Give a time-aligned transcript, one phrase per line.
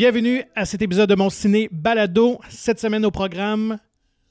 [0.00, 2.40] Bienvenue à cet épisode de mon ciné balado.
[2.48, 3.76] Cette semaine au programme,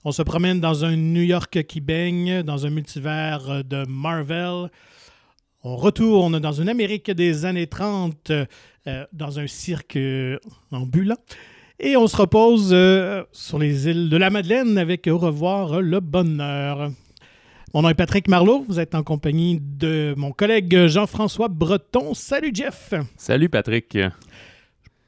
[0.03, 4.71] on se promène dans un New York qui baigne, dans un multivers de Marvel.
[5.63, 9.99] On retourne dans une Amérique des années 30, euh, dans un cirque
[10.71, 11.19] ambulant.
[11.79, 15.99] Et on se repose euh, sur les îles de la Madeleine avec Au revoir le
[15.99, 16.89] bonheur.
[17.75, 18.65] Mon nom est Patrick Marlot.
[18.67, 22.15] Vous êtes en compagnie de mon collègue Jean-François Breton.
[22.15, 22.95] Salut Jeff.
[23.17, 23.95] Salut Patrick.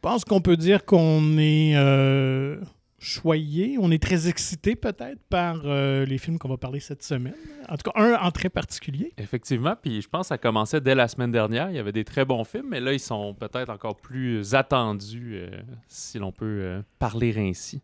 [0.04, 2.60] Je pense qu'on peut dire qu'on est euh,
[2.98, 7.36] choyé, on est très excité peut-être par euh, les films qu'on va parler cette semaine.
[7.70, 9.14] En tout cas, un en très particulier.
[9.20, 11.70] Effectivement, puis je pense que ça commençait dès la semaine dernière.
[11.70, 15.34] Il y avait des très bons films, mais là, ils sont peut-être encore plus attendus,
[15.36, 15.52] euh,
[15.88, 17.84] si l'on peut parler ainsi.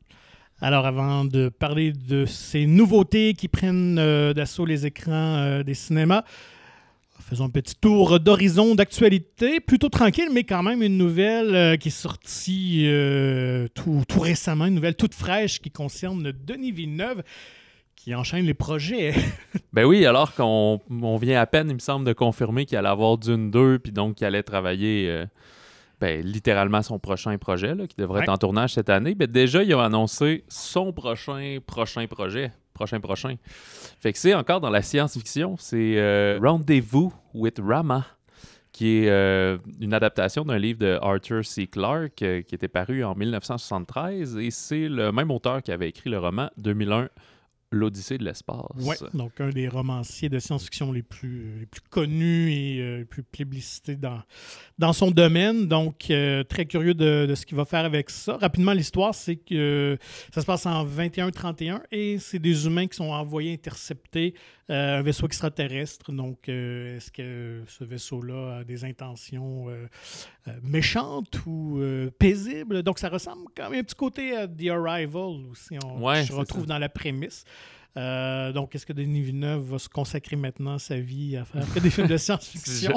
[0.60, 6.24] Alors, avant de parler de ces nouveautés qui prennent d'assaut les écrans des cinémas,
[7.20, 11.90] Faisons un petit tour d'horizon d'actualité, plutôt tranquille, mais quand même une nouvelle euh, qui
[11.90, 17.24] est sortie euh, tout, tout, récemment, une nouvelle toute fraîche qui concerne Denis Villeneuve,
[17.96, 19.14] qui enchaîne les projets.
[19.74, 22.88] ben oui, alors qu'on on vient à peine, il me semble, de confirmer qu'il allait
[22.88, 25.26] avoir Dune 2, puis donc qu'il allait travailler euh,
[26.00, 29.16] ben, littéralement son prochain projet, là, qui devrait être en tournage cette année.
[29.16, 33.36] Ben, déjà, il a annoncé son prochain prochain projet prochain prochain.
[34.00, 35.58] Fait que c'est encore dans la science-fiction.
[35.60, 38.06] C'est euh, Rendezvous with Rama,
[38.72, 41.68] qui est euh, une adaptation d'un livre de Arthur C.
[41.68, 44.38] Clarke euh, qui était paru en 1973.
[44.38, 47.10] Et c'est le même auteur qui avait écrit le roman 2001
[47.72, 48.64] L'Odyssée de l'espace.
[48.78, 53.24] Oui, donc un des romanciers de science-fiction les plus, les plus connus et les plus
[53.24, 54.22] plébiscités dans,
[54.78, 55.68] dans son domaine.
[55.68, 55.98] Donc,
[56.50, 58.38] très curieux de, de ce qu'il va faire avec ça.
[58.38, 59.98] Rapidement, l'histoire, c'est que
[60.34, 64.34] ça se passe en 21-31 et c'est des humains qui sont envoyés intercepter
[64.70, 66.12] un vaisseau extraterrestre.
[66.14, 69.68] Donc, est-ce que ce vaisseau-là a des intentions
[70.64, 71.80] méchantes ou
[72.20, 72.84] paisibles?
[72.84, 75.78] Donc, ça ressemble quand même un petit côté à The Arrival aussi.
[75.84, 77.46] On se retrouve dans la prémisse.
[77.98, 81.90] Euh, donc, est-ce que Denis Villeneuve va se consacrer maintenant sa vie à faire des
[81.90, 82.94] films de science-fiction?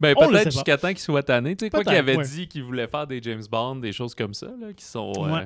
[0.00, 1.54] ben, peut-être jusqu'à temps qu'il soit tanné.
[1.56, 4.32] Tu sais, quoi qu'il avait dit qu'il voulait faire des James Bond, des choses comme
[4.32, 5.12] ça, là, qui sont...
[5.18, 5.44] Euh,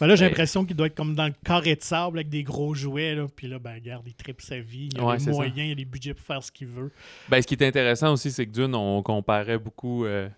[0.00, 2.44] ben là, j'ai l'impression qu'il doit être comme dans le carré de sable avec des
[2.44, 3.16] gros jouets.
[3.16, 4.90] Là, puis là, ben, regarde, il tripe sa vie.
[4.92, 6.92] Il a les moyens, il a les budgets pour faire ce qu'il veut.
[7.28, 10.04] Ben, ce qui est intéressant aussi, c'est que Dune, on comparait beaucoup...
[10.04, 10.28] Euh,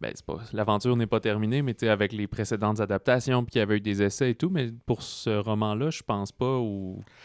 [0.00, 3.76] ben, pas, l'aventure n'est pas terminée, mais avec les précédentes adaptations, puis qu'il y avait
[3.76, 6.58] eu des essais et tout, mais pour ce roman-là, je pense pas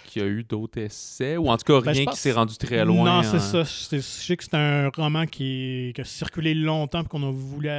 [0.06, 2.58] qu'il y a eu d'autres essais, ou en tout cas ben, rien qui s'est rendu
[2.58, 3.22] très loin.
[3.22, 3.64] Non, c'est ça.
[3.64, 7.70] Je sais que c'est un roman qui, a circulé longtemps, puis qu'on a voulu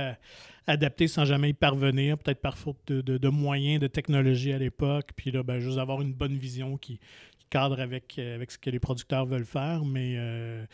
[0.66, 5.30] adapter sans jamais y parvenir, peut-être par faute de, moyens, de technologie à l'époque, puis
[5.30, 7.00] là, ben, juste avoir une bonne vision qui,
[7.50, 10.14] cadre avec, avec ce que les producteurs veulent faire, mais...
[10.16, 10.64] Euh,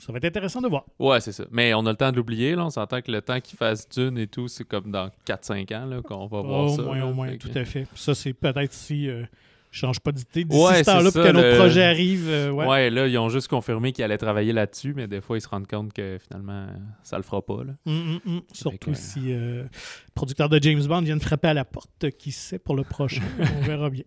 [0.00, 0.84] ça va être intéressant de voir.
[0.98, 1.44] Ouais, c'est ça.
[1.50, 2.54] Mais on a le temps de l'oublier.
[2.54, 2.64] Là.
[2.64, 6.02] On s'entend que le temps qu'il fasse Dune et tout, c'est comme dans 4-5 ans
[6.02, 6.82] qu'on va voir ça.
[6.82, 7.86] Au moins, au moins, tout à fait.
[7.94, 9.24] Ça, c'est peut-être si je euh,
[9.70, 12.26] change pas d'idée d'ici ce temps-là pour que notre projet arrive.
[12.28, 12.88] Euh, ouais.
[12.88, 15.68] là, ils ont juste confirmé qu'ils allaient travailler là-dessus, mais des fois, ils se rendent
[15.68, 16.66] compte que finalement,
[17.02, 17.62] ça le fera pas.
[17.64, 17.74] Là.
[17.86, 18.40] Hum, hum, hum.
[18.52, 19.68] Surtout si euh, le
[20.14, 23.22] producteur de James Bond vient de frapper à la porte, qui sait pour le prochain?
[23.58, 24.04] on verra bien.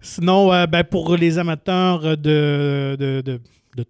[0.00, 3.40] Sinon, ben, pour les amateurs de, de de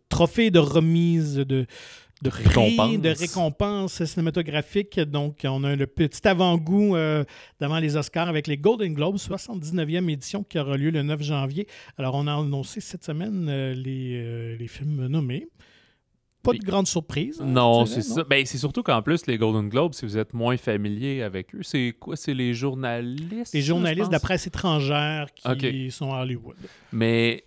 [0.09, 1.67] trophées, de remises, de,
[2.23, 4.99] de prix, de récompenses cinématographiques.
[5.01, 7.25] Donc, on a le petit avant-goût euh,
[7.61, 11.67] devant les Oscars avec les Golden Globes, 79e édition qui aura lieu le 9 janvier.
[11.97, 15.49] Alors, on a annoncé cette semaine euh, les, euh, les films nommés
[16.53, 17.41] pas de grande surprise.
[17.41, 18.25] Hein, non, c'est ça.
[18.25, 21.63] Ben, c'est surtout qu'en plus, les Golden Globes, si vous êtes moins familier avec eux,
[21.63, 22.17] c'est quoi?
[22.17, 26.57] C'est les journalistes Les journalistes de la presse étrangère qui sont à Hollywood.
[26.93, 27.45] Mais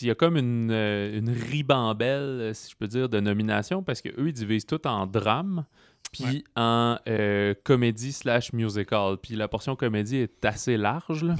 [0.00, 4.00] il y a comme une, euh, une ribambelle, si je peux dire, de nominations parce
[4.00, 5.64] qu'eux, ils divisent tout en drame
[6.12, 9.16] puis en euh, comédie slash musical.
[9.22, 11.24] Puis la portion comédie est assez large.
[11.24, 11.34] Là.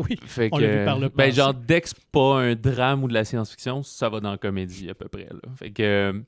[0.08, 3.04] Oui, fait on que, vu par le ben, genre, dès que c'est pas un drame
[3.04, 5.28] ou de la science-fiction, ça va dans la comédie à peu près.
[5.30, 5.40] Là.
[5.56, 6.22] Fait que...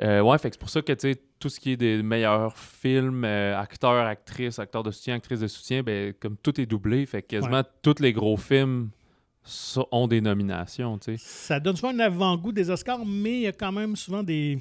[0.00, 2.02] Euh, ouais, fait que c'est pour ça que tu sais, tout ce qui est des
[2.04, 6.66] meilleurs films, euh, acteurs, actrices, acteurs de soutien, actrices de soutien, ben, comme tout est
[6.66, 8.90] doublé, fait que quasiment tous les gros films
[9.90, 10.98] ont des nominations.
[10.98, 11.24] Tu sais.
[11.24, 14.58] Ça donne souvent un avant-goût des Oscars, mais il y a quand même souvent des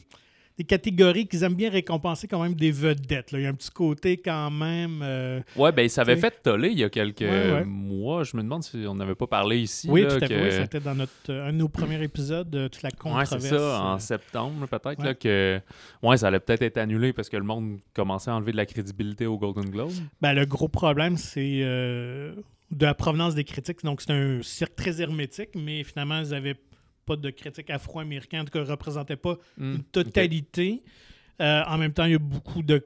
[0.58, 3.32] des catégories qu'ils aiment bien récompenser quand même des vedettes.
[3.32, 3.40] Là.
[3.40, 5.02] Il y a un petit côté quand même.
[5.04, 7.24] Euh, ouais, ben ça avait fait toller il y a quelques
[7.66, 8.24] mois.
[8.24, 9.88] Je me demande si on n'avait pas parlé ici.
[9.90, 10.52] Oui, tout à fait.
[10.52, 13.32] C'était dans notre, un de nos premiers épisodes, de toute la controverse.
[13.34, 15.04] Ouais, c'est ça, en septembre peut-être.
[15.04, 15.62] Là, que
[16.02, 18.66] ouais, ça allait peut-être être annulé parce que le monde commençait à enlever de la
[18.66, 19.92] crédibilité au Golden Globe.
[20.22, 21.60] Ben, le gros problème, c'est.
[21.62, 22.34] Euh,
[22.72, 23.84] de la provenance des critiques.
[23.84, 26.58] Donc, c'est un cirque très hermétique, mais finalement, ils avaient
[27.08, 30.84] pas de critique afro-américaine, en tout cas, ne représentait pas hmm, une totalité.
[31.42, 32.86] Euh, en même temps, il y a beaucoup de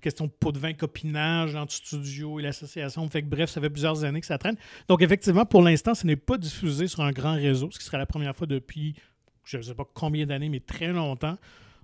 [0.00, 3.08] question de pot de vin, copinage entre studio et l'association.
[3.08, 4.56] Fait que bref, ça fait plusieurs années que ça traîne.
[4.88, 7.98] Donc effectivement, pour l'instant, ce n'est pas diffusé sur un grand réseau, ce qui serait
[7.98, 8.96] la première fois depuis
[9.44, 11.36] je ne sais pas combien d'années, mais très longtemps.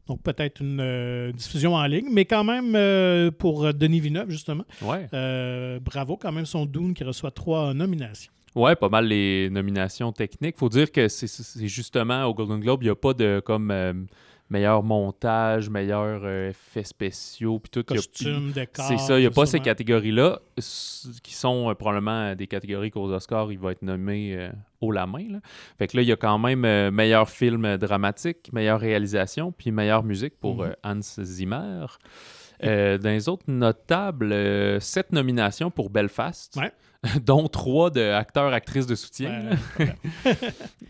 [0.08, 4.64] Donc peut-être une euh, diffusion en ligne, mais quand même euh, pour Denis Villeneuve, justement.
[4.82, 5.06] Ouais.
[5.81, 8.32] Bravo, quand même son Dune qui reçoit trois nominations.
[8.55, 10.56] Ouais, pas mal les nominations techniques.
[10.59, 14.06] Faut dire que c'est justement au Golden Globe, il n'y a pas de comme
[14.50, 17.83] meilleur montage, meilleur effets spéciaux, puis tout.
[17.85, 18.87] Costume, décor.
[18.87, 20.41] C'est ça, il n'y a pas ces catégories-là
[21.23, 24.49] qui sont probablement des catégories qu'aux Oscars, il va être nommé
[24.81, 25.27] haut la main.
[25.31, 25.39] Là.
[25.79, 30.03] Fait que là, il y a quand même meilleur film dramatique, meilleure réalisation, puis meilleure
[30.03, 30.75] musique pour Mhm.
[30.83, 31.85] Hans Zimmer.
[32.64, 36.72] Euh, dans les autres notables, euh, sept nominations pour Belfast, Ouais.
[37.25, 39.50] dont trois de acteurs-actrices de soutien.
[39.78, 39.94] Ouais.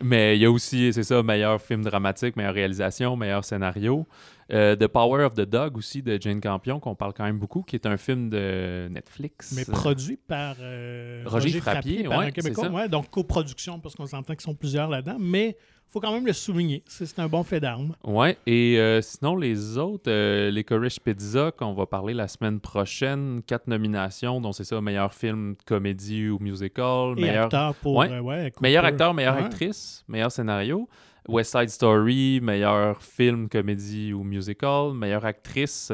[0.03, 4.07] Mais il y a aussi, c'est ça, meilleur film dramatique, meilleure réalisation, meilleur scénario.
[4.51, 7.63] Euh, the Power of the Dog aussi de Jane Campion, qu'on parle quand même beaucoup,
[7.63, 9.53] qui est un film de Netflix.
[9.55, 12.89] mais produit par euh, Roger Frappier, par ouais, un Québécois.
[12.89, 15.59] donc coproduction, parce qu'on s'entend qu'ils sont plusieurs là-dedans, mais
[15.91, 16.83] faut quand même le souligner.
[16.87, 17.95] C'est un bon fait d'armes.
[18.05, 22.61] Ouais, et euh, sinon, les autres, euh, les Corish Pizza, qu'on va parler la semaine
[22.61, 27.97] prochaine, quatre nominations, dont c'est ça, meilleur film, comédie ou musical, Et meilleur, acteur pour.
[27.97, 28.11] Ouais.
[28.11, 29.45] euh, ouais, meilleur acteur, meilleure Ouais.
[29.45, 30.89] actrice, meilleur scénario,
[31.29, 35.91] West Side Story, meilleur film, comédie ou musical, meilleure actrice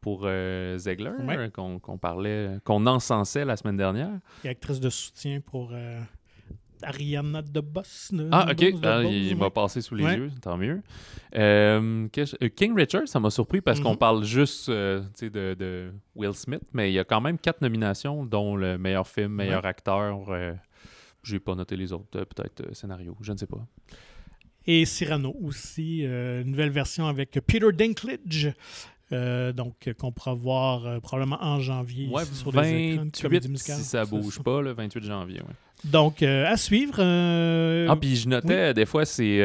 [0.00, 1.50] pour euh, Zegler, Ouais.
[1.52, 4.10] qu'on parlait, qu'on encensait la semaine dernière.
[4.44, 6.00] Et actrice de soutien pour euh,
[6.84, 8.10] Ariana DeBoss.
[8.12, 8.56] de- Ah, ok.
[8.56, 10.16] De Ah, Boss, il m'a passé sous les Ouais.
[10.16, 10.82] yeux, tant mieux.
[11.36, 13.98] Euh, euh, King Richard, ça m'a surpris parce qu'on Mhm.
[13.98, 18.24] parle juste euh, de, de Will Smith, mais il y a quand même quatre nominations,
[18.24, 20.28] dont le meilleur film, meilleur acteur.
[20.30, 20.52] euh,
[21.24, 23.64] J'ai pas noté les autres, peut-être scénario, je ne sais pas.
[24.66, 28.52] Et Cyrano aussi, une nouvelle version avec Peter Dinklage.
[29.12, 33.10] euh, donc, euh, qu'on pourra voir euh, probablement en janvier Ouais, sur les écrans de
[33.10, 33.76] comédie 28 musicale.
[33.76, 35.40] si ça bouge pas, le 28 janvier.
[35.42, 35.54] ouais.
[35.84, 36.96] Donc, euh, à suivre.
[36.98, 39.40] euh, Ah, puis je notais, des fois, c'est.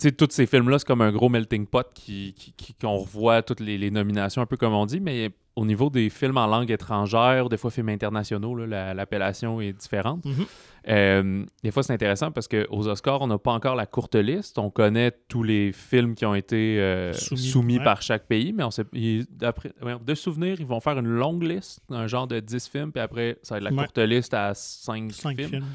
[0.00, 3.42] Sais, tous ces films-là, c'est comme un gros melting pot qui, qui- qui- qu'on revoit
[3.42, 6.46] toutes les, les nominations, un peu comme on dit, mais au niveau des films en
[6.46, 10.24] langue étrangère, des fois films internationaux, la- l'appellation est différente.
[10.24, 10.46] Mhm.
[10.88, 14.58] Euh, des fois, c'est intéressant parce qu'aux Oscars, on n'a pas encore la courte liste.
[14.58, 17.84] On connaît tous les films qui ont été euh, Soumis, soumis, ouais.
[17.84, 21.80] par chaque pays, mais on sait, ils- de souvenirs, ils vont faire une longue liste,
[21.90, 23.76] un genre de 10 films, puis après, ça va être la Ouais.
[23.84, 25.48] courte liste à 5, cinq films.
[25.50, 25.66] films.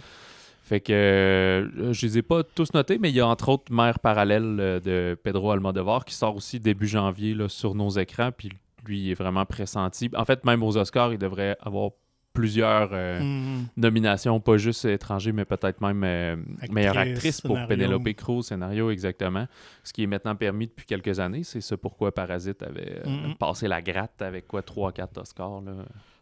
[0.67, 3.71] Fait que euh, je les ai pas tous notés, mais il y a entre autres
[3.71, 8.31] Mère parallèle euh, de Pedro Almodovar qui sort aussi début janvier là, sur nos écrans.
[8.35, 8.49] Puis
[8.85, 10.09] lui, il est vraiment pressenti.
[10.15, 11.91] En fait, même aux Oscars, il devrait avoir
[12.33, 13.65] plusieurs euh, Mhm.
[13.77, 17.57] nominations, pas juste étranger, mais peut-être même euh, Actrice, meilleure actrice pour.
[17.67, 19.47] Penelope Cruz, scénario exactement.
[19.83, 21.43] Ce qui est maintenant permis depuis quelques années.
[21.43, 23.35] C'est ce pourquoi Parasite avait euh, Mhm.
[23.35, 25.61] passé la gratte avec quoi 3-4 Oscars.
[25.61, 25.71] Là.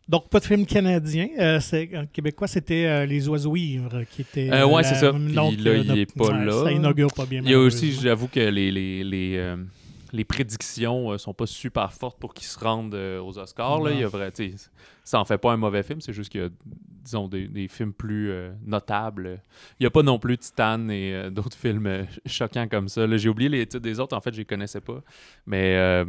[0.07, 1.27] Donc, pas de film canadien.
[1.39, 4.51] Euh, c'est, en québécois, c'était euh, Les Oiseaux Ivres qui était.
[4.51, 5.11] Euh, ouais, la- c'est ça.
[5.11, 6.63] Puis donc, là, euh, il est pas ouais, là.
[6.63, 7.41] Ça inaugure pas bien.
[7.43, 9.57] Il y a aussi, j'avoue que les, les, les, euh,
[10.13, 13.81] les prédictions euh, sont pas super fortes pour qu'ils se rendent euh, aux Oscars.
[13.81, 13.91] Là.
[13.91, 14.31] Il y a vrai,
[15.03, 16.49] ça en fait pas un mauvais film, c'est juste qu'il y a,
[17.03, 19.39] disons, des, des films plus euh, notables.
[19.79, 23.05] Il n'y a pas non plus Titan et euh, d'autres films euh, choquants comme ça.
[23.07, 23.17] là.
[23.17, 25.01] J'ai oublié les titres des autres, en fait, je les connaissais pas.
[25.47, 26.05] Mais euh,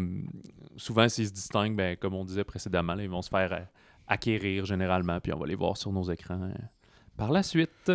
[0.77, 3.59] souvent, s'ils se distinguent, ben, comme on disait précédemment, là, ils vont se faire euh,
[4.09, 6.53] acquérir généralement, puis on va les voir sur nos écrans euh,
[7.17, 7.91] par la suite.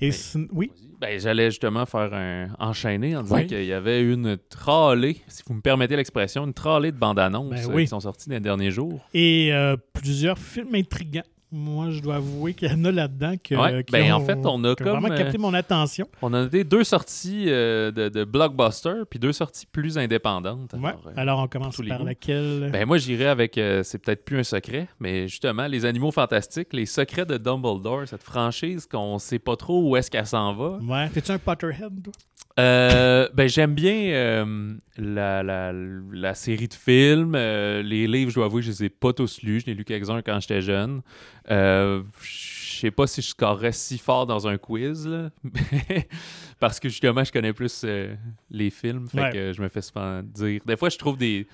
[0.00, 0.72] Et sin- oui.
[1.00, 3.46] Ben, j'allais justement faire un enchaîner en disant Oui.
[3.46, 7.50] qu'il y avait une tralée, si vous me permettez l'expression, une tralée de bandes annonces
[7.50, 7.82] Ben euh, oui.
[7.84, 9.06] qui sont sorties dans les derniers jours.
[9.14, 11.22] Et euh, plusieurs films intrigants.
[11.56, 14.24] Moi, je dois avouer qu'il y en a là-dedans que, Ouais, qui ben, ont, en
[14.24, 16.08] fait, on a vraiment capté mon attention.
[16.20, 20.72] On a noté deux sorties euh, de, de blockbuster, puis deux sorties plus indépendantes.
[20.72, 20.88] Ouais.
[20.88, 22.04] Alors, euh, Alors, on commence par goûts.
[22.06, 22.70] laquelle?
[22.72, 26.72] Ben, moi, j'irais avec, euh, c'est peut-être plus un secret, mais justement, les animaux fantastiques,
[26.72, 30.78] les secrets de Dumbledore, cette franchise qu'on sait pas trop où est-ce qu'elle s'en va.
[30.82, 31.08] Ouais.
[31.10, 32.12] T'es-tu un Potterhead, toi?
[32.60, 37.34] Euh, ben, j'aime bien euh, la, la, la série de films.
[37.34, 39.60] Euh, les livres, je dois avouer, je les ai pas tous lus.
[39.60, 41.02] Je n'ai lu quelques-uns quand j'étais jeune.
[41.50, 45.30] Euh, je sais pas si je scorerais si fort dans un quiz, là.
[46.60, 48.14] parce que justement, je connais plus euh,
[48.50, 49.08] les films.
[49.08, 49.30] Fait Ouais.
[49.32, 50.60] que je me fais souvent dire.
[50.66, 51.46] Des fois, je trouve des.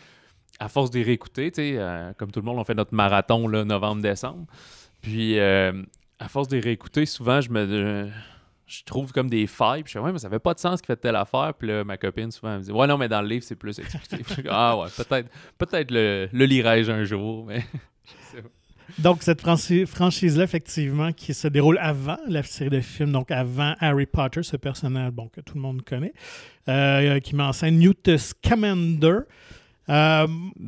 [0.58, 2.94] À force de les réécouter, tu sais, euh, comme tout le monde, on fait notre
[2.94, 4.44] marathon là, novembre-décembre.
[5.00, 5.72] Puis, euh,
[6.18, 8.10] à force de les réécouter, souvent, je me.
[8.66, 9.82] je trouve comme des failles.
[9.84, 11.54] Puis je fais, ouais, mais ça fait pas de sens qu'il fait telle affaire.
[11.58, 13.56] Puis là, ma copine, souvent, elle me dit, ouais, non, mais dans le livre, c'est
[13.56, 14.42] plus expliqué.
[14.50, 17.46] Ah ouais, peut-être peut-être le, le lirai-je un jour.
[17.46, 17.64] Mais
[18.98, 23.74] Donc, cette franchi- franchise-là, effectivement, qui se déroule avant la série de films, donc avant
[23.80, 26.12] Harry Potter, ce personnage bon, que tout le monde connaît,
[26.68, 29.20] euh, qui met en scène Newt Scamander.
[29.88, 30.26] Euh,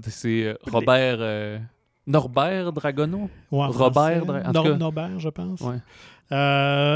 [0.08, 1.16] C'est euh, Robert.
[1.20, 1.58] euh,
[2.06, 4.20] Norbert Dragono ouais, Robert, français.
[4.20, 4.76] en tout Nor- cas.
[4.76, 5.60] Norbert, je pense.
[5.60, 5.78] Ouais.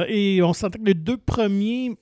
[0.08, 1.96] Et on sentait que les deux premiers,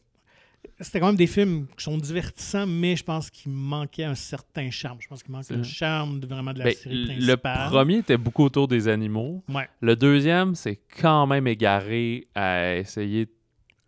[0.84, 4.70] c'était quand même des films qui sont divertissants, mais je pense qu'il manquait un certain
[4.70, 4.98] charme.
[5.00, 7.68] Je pense qu'il manque C'est le charme de, vraiment de la Ben, série le principale.
[7.70, 9.42] premier était beaucoup autour des animaux.
[9.48, 9.68] Ouais.
[9.80, 13.28] Le deuxième, c'est quand même égaré à essayer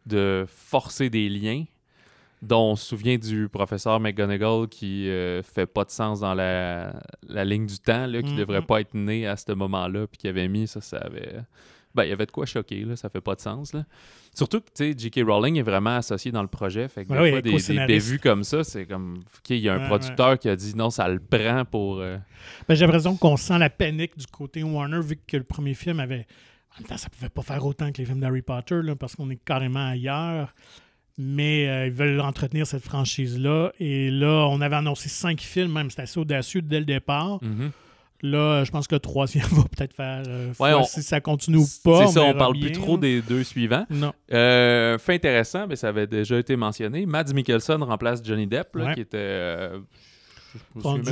[0.07, 1.65] de forcer des liens,
[2.43, 7.01] dont on se souvient du professeur McGonagall qui euh, fait pas de sens dans la,
[7.27, 8.39] la ligne du temps, là, qui Mhm.
[8.39, 11.41] devrait pas être né à ce moment-là, puis qui avait mis ça, ça avait.
[11.97, 13.73] Ben, il y avait de quoi choquer, là, ça fait pas de sens.
[13.73, 13.85] Là.
[14.35, 14.67] Surtout que,
[14.99, 15.21] J.K.
[15.27, 16.87] Rowling est vraiment associé dans le projet.
[16.89, 19.17] Fait que Ouais, des oui, fois, des, des bévues comme ça, c'est comme.
[19.39, 22.01] OK, il y a un Ouais, producteur qui a dit non, ça le prend pour.
[22.01, 22.19] euh,
[22.69, 25.99] Ben, J'ai l'impression qu'on sent la panique du côté Warner, vu que le premier film
[26.01, 26.27] avait.
[26.77, 29.17] En même temps, ça pouvait pas faire autant que les films d'Harry Potter, là, parce
[29.17, 30.55] qu'on est carrément ailleurs.
[31.19, 33.73] Mais euh, ils veulent entretenir cette franchise-là.
[33.81, 35.89] Et là, on avait annoncé cinq films, même.
[35.89, 37.43] C'était assez audacieux dès le départ.
[37.43, 37.71] mhm.
[38.31, 40.23] Là, je pense que le troisième va peut-être faire.
[40.27, 42.07] euh, Ouais, on- si ça continue ou pas.
[42.07, 43.87] C'est ça, on parle bien, plus trop des deux suivants.
[43.91, 44.13] Non.
[44.33, 47.07] Euh, fait intéressant, mais ça avait déjà été mentionné.
[47.07, 48.95] Mads Mikkelsen remplace Johnny Depp, là, Ouais.
[48.95, 49.17] qui était.
[49.19, 49.79] euh,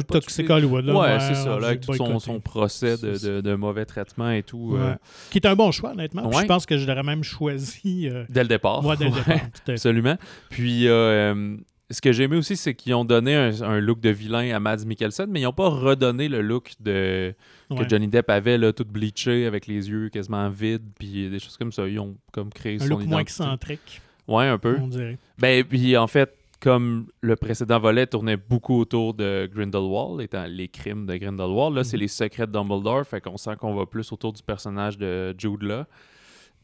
[0.09, 0.85] Toxic tout Hollywood.
[0.87, 4.31] Là, Ouais, c'est ça, là, avec tout son, son procès de, de- de mauvais traitement
[4.31, 4.75] et tout.
[4.77, 4.97] euh, Ouais.
[5.31, 6.27] Qui est un bon choix, honnêtement.
[6.29, 6.43] Ouais.
[6.43, 8.09] Je pense que je l'aurais même choisi.
[8.11, 8.81] euh, Dès le départ.
[8.97, 9.25] dès le Ouais, départ.
[9.25, 9.73] tout à fait.
[9.73, 10.17] Absolument.
[10.51, 11.57] Puis, euh, euh,
[11.95, 14.61] ce que j'ai aimé aussi, c'est qu'ils ont donné un, un look de vilain à
[14.61, 17.35] Mads Mikkelsen, mais ils n'ont pas redonné le look de,
[17.71, 17.89] que Ouais.
[17.89, 21.73] Johnny Depp avait, là, tout bleaché, avec les yeux quasiment vides, puis des choses comme
[21.73, 21.89] ça.
[21.89, 24.77] Ils ont comme créé Un son look moins excentrique, Ouais, un peu.
[24.81, 25.17] on dirait.
[25.39, 30.69] Ben, puis en fait, comme le précédent volet tournait beaucoup autour de Grindelwald, étant les
[30.69, 32.01] crimes de Grindelwald, là, c'est Mhm.
[32.03, 35.63] les secrets de Dumbledore, fait qu'on sent qu'on va plus autour du personnage de Jude
[35.63, 35.87] là.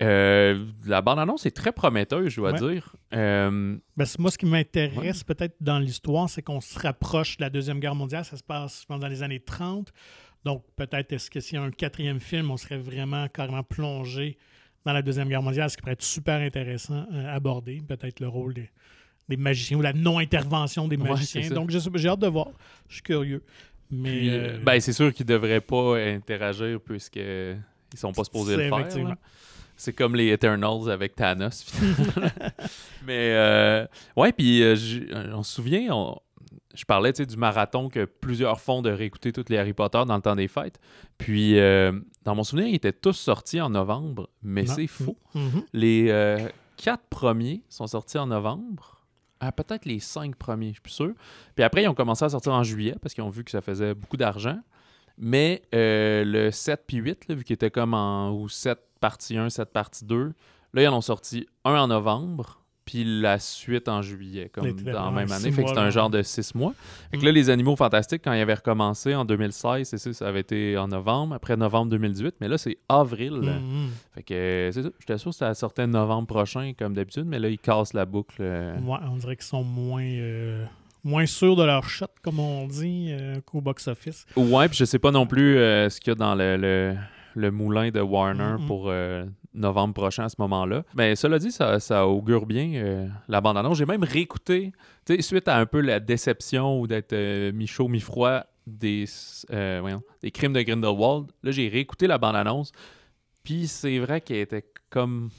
[0.03, 2.73] Euh, la bande-annonce est très prometteuse, je dois Ouais.
[2.75, 2.97] dire.
[3.15, 7.51] Euh, Ben, moi, ce qui m'intéresse peut-être dans l'histoire, c'est qu'on se rapproche de la
[7.51, 8.25] Deuxième Guerre mondiale.
[8.25, 9.93] Ça se passe, je pense, dans les années 30.
[10.45, 14.39] Donc, peut-être, est-ce que s'il y a un quatrième film, on serait vraiment carrément plongé
[14.87, 17.83] dans la Deuxième Guerre mondiale, ce qui pourrait être super intéressant à aborder.
[17.87, 18.71] Peut-être le rôle des,
[19.29, 21.47] des magiciens ou la non-intervention des magiciens.
[21.51, 22.49] Donc, j'ai hâte de voir.
[22.89, 23.43] Je suis curieux.
[23.91, 27.23] Mais, euh, euh, ben, c'est sûr qu'ils ne devraient pas interagir puisqu'ils
[27.93, 28.79] ne sont pas supposés le faire.
[28.79, 29.09] effectivement.
[29.11, 29.19] là.
[29.81, 32.31] C'est comme les Eternals avec Thanos, finalement.
[33.07, 36.19] Mais, euh, ouais, puis euh, j'ai- on se souvient, on-
[36.75, 40.21] je parlais du marathon que plusieurs font de réécouter tous les Harry Potter dans le
[40.23, 40.79] temps des fêtes.
[41.17, 44.75] Puis, euh, dans mon souvenir, ils étaient tous sortis en novembre, mais Non.
[44.75, 45.17] c'est faux.
[45.35, 45.63] Mhm.
[45.73, 46.47] Les euh,
[46.77, 48.99] quatre premiers sont sortis en novembre.
[49.41, 51.13] Ah, peut-être les cinq premiers, je suis plus sûr.
[51.55, 53.63] Puis après, ils ont commencé à sortir en juillet parce qu'ils ont vu que ça
[53.63, 54.59] faisait beaucoup d'argent.
[55.17, 58.31] Mais euh, le 7 puis 8, là, vu qu'ils étaient comme en.
[58.33, 60.33] ou 7 partie 1, 7 partie 2,
[60.75, 65.05] là, ils en ont sorti un en novembre, puis la suite en juillet, comme dans
[65.05, 65.53] la même six année.
[65.53, 66.75] Fait que c'était un genre de 6 mois.
[67.13, 67.27] Fait que Mm.
[67.27, 70.89] là, les Animaux Fantastiques, quand ils avaient recommencé en 2016, c'est ça, avait été en
[70.89, 73.33] novembre, après novembre 2018, mais là, c'est avril.
[73.43, 73.91] Mhm.
[74.15, 74.89] Fait que euh, c'est ça.
[74.99, 78.39] J'étais sûr que ça sortait novembre prochain, comme d'habitude, mais là, ils cassent la boucle.
[78.41, 78.77] euh.
[78.81, 80.65] Ouais, on dirait qu'ils sont moins, euh,
[81.05, 84.27] moins sûrs de leur shot, comme on dit, euh, qu'au box-office.
[84.37, 86.97] Ouais, puis je sais pas non plus euh, ce qu'il y a dans le, le,
[87.35, 88.67] le moulin de Warner Mhm.
[88.67, 90.85] pour euh, novembre prochain à ce moment-là.
[90.95, 93.79] Mais cela dit, ça, ça augure bien euh, la bande-annonce.
[93.79, 94.73] J'ai même réécouté,
[95.21, 99.07] suite à un peu la déception ou d'être euh, mi-chaud, mi-froid des,
[99.81, 101.27] voyons, des crimes de Grindelwald.
[101.43, 102.71] Là, j'ai réécouté la bande-annonce.
[103.43, 105.31] Puis c'est vrai qu'elle était comme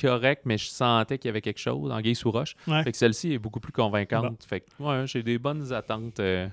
[0.00, 2.54] correcte, mais je sentais qu'il y avait quelque chose en sous roche.
[2.66, 2.82] Ouais.
[2.84, 4.44] Fait que celle-ci est beaucoup plus convaincante.
[4.44, 6.20] Fait que ouais, j'ai des bonnes attentes.
[6.20, 6.48] euh,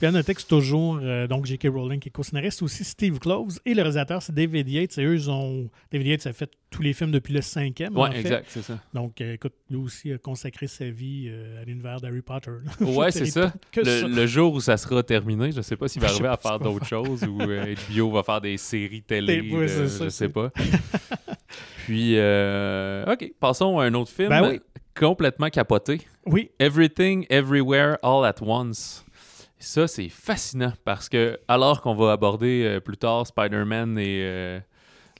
[0.00, 1.68] Puis à noter que c'est toujours euh, donc J.K.
[1.70, 4.96] Rowling qui est co-scénariste, aussi Steve Close et le réalisateur c'est David Yates.
[4.96, 7.94] Et eux, ils ont David Yates a fait tous les films depuis le cinquième.
[7.94, 8.18] Fait.
[8.20, 8.78] exact, c'est ça.
[8.94, 12.50] Donc, euh, écoute, lui aussi a consacré sa vie euh, à l'univers d'Harry Potter.
[12.80, 13.52] Je c'est ça.
[13.76, 14.08] Le, ça.
[14.08, 16.86] le jour où ça sera terminé, je sais pas s'il va arriver à faire d'autres
[16.86, 20.50] choses ou HBO va faire des séries télé, ouais, de- c'est ça, je sais pas.
[21.84, 24.60] Puis, ok, passons à un autre film Ben oui.
[24.98, 26.00] complètement capoté.
[26.24, 29.04] Oui, Everything, Everywhere, All at Once.
[29.60, 34.20] Ça, c'est fascinant parce que, alors qu'on va aborder euh, plus tard Spider-Man et.
[34.22, 34.58] euh,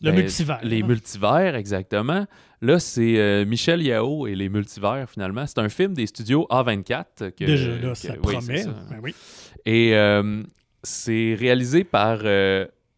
[0.02, 0.58] le ben, multivers.
[0.62, 0.86] Les hein.
[0.86, 2.26] multivers, exactement.
[2.62, 5.46] Là, c'est euh, Michel Yao et les multivers, finalement.
[5.46, 7.32] C'est un film des studios A24.
[7.32, 8.62] Que, Déjà, là, que- ça oui, promet.
[8.62, 8.74] ça.
[8.90, 9.14] Ben oui.
[9.66, 9.92] Et
[10.82, 12.20] c'est réalisé par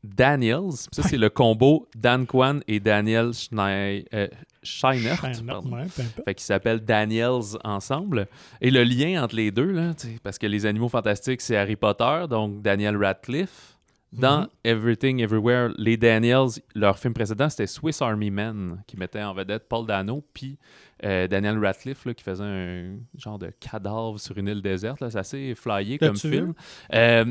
[0.04, 0.70] Daniels.
[0.92, 4.28] Ça, c'est le combo Dan Kwan et Daniel Schnei- euh,
[4.62, 5.20] Scheinert.
[5.34, 5.88] Scheinert, ouais.
[5.88, 8.28] Fait qu'ils s'appellent Daniels ensemble.
[8.60, 9.92] Et le lien entre les deux, là,
[10.22, 13.76] parce que les animaux fantastiques, c'est Harry Potter, donc Daniel Radcliffe.
[14.12, 14.48] Dans Mhm.
[14.64, 19.66] Everything Everywhere, les Daniels, leur film précédent, c'était Swiss Army Men, qui mettait en vedette
[19.70, 20.58] Paul Dano, puis
[21.02, 24.98] euh, Daniel Radcliffe, là, qui faisait un genre de cadavre sur une île déserte.
[25.08, 26.52] C'est assez flyé comme film.
[26.92, 27.24] Euh,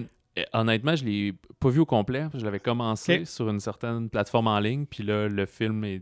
[0.54, 2.26] honnêtement, je l'ai pas vu au complet.
[2.34, 6.02] Je l'avais commencé sur une certaine plateforme en ligne, puis là, le film est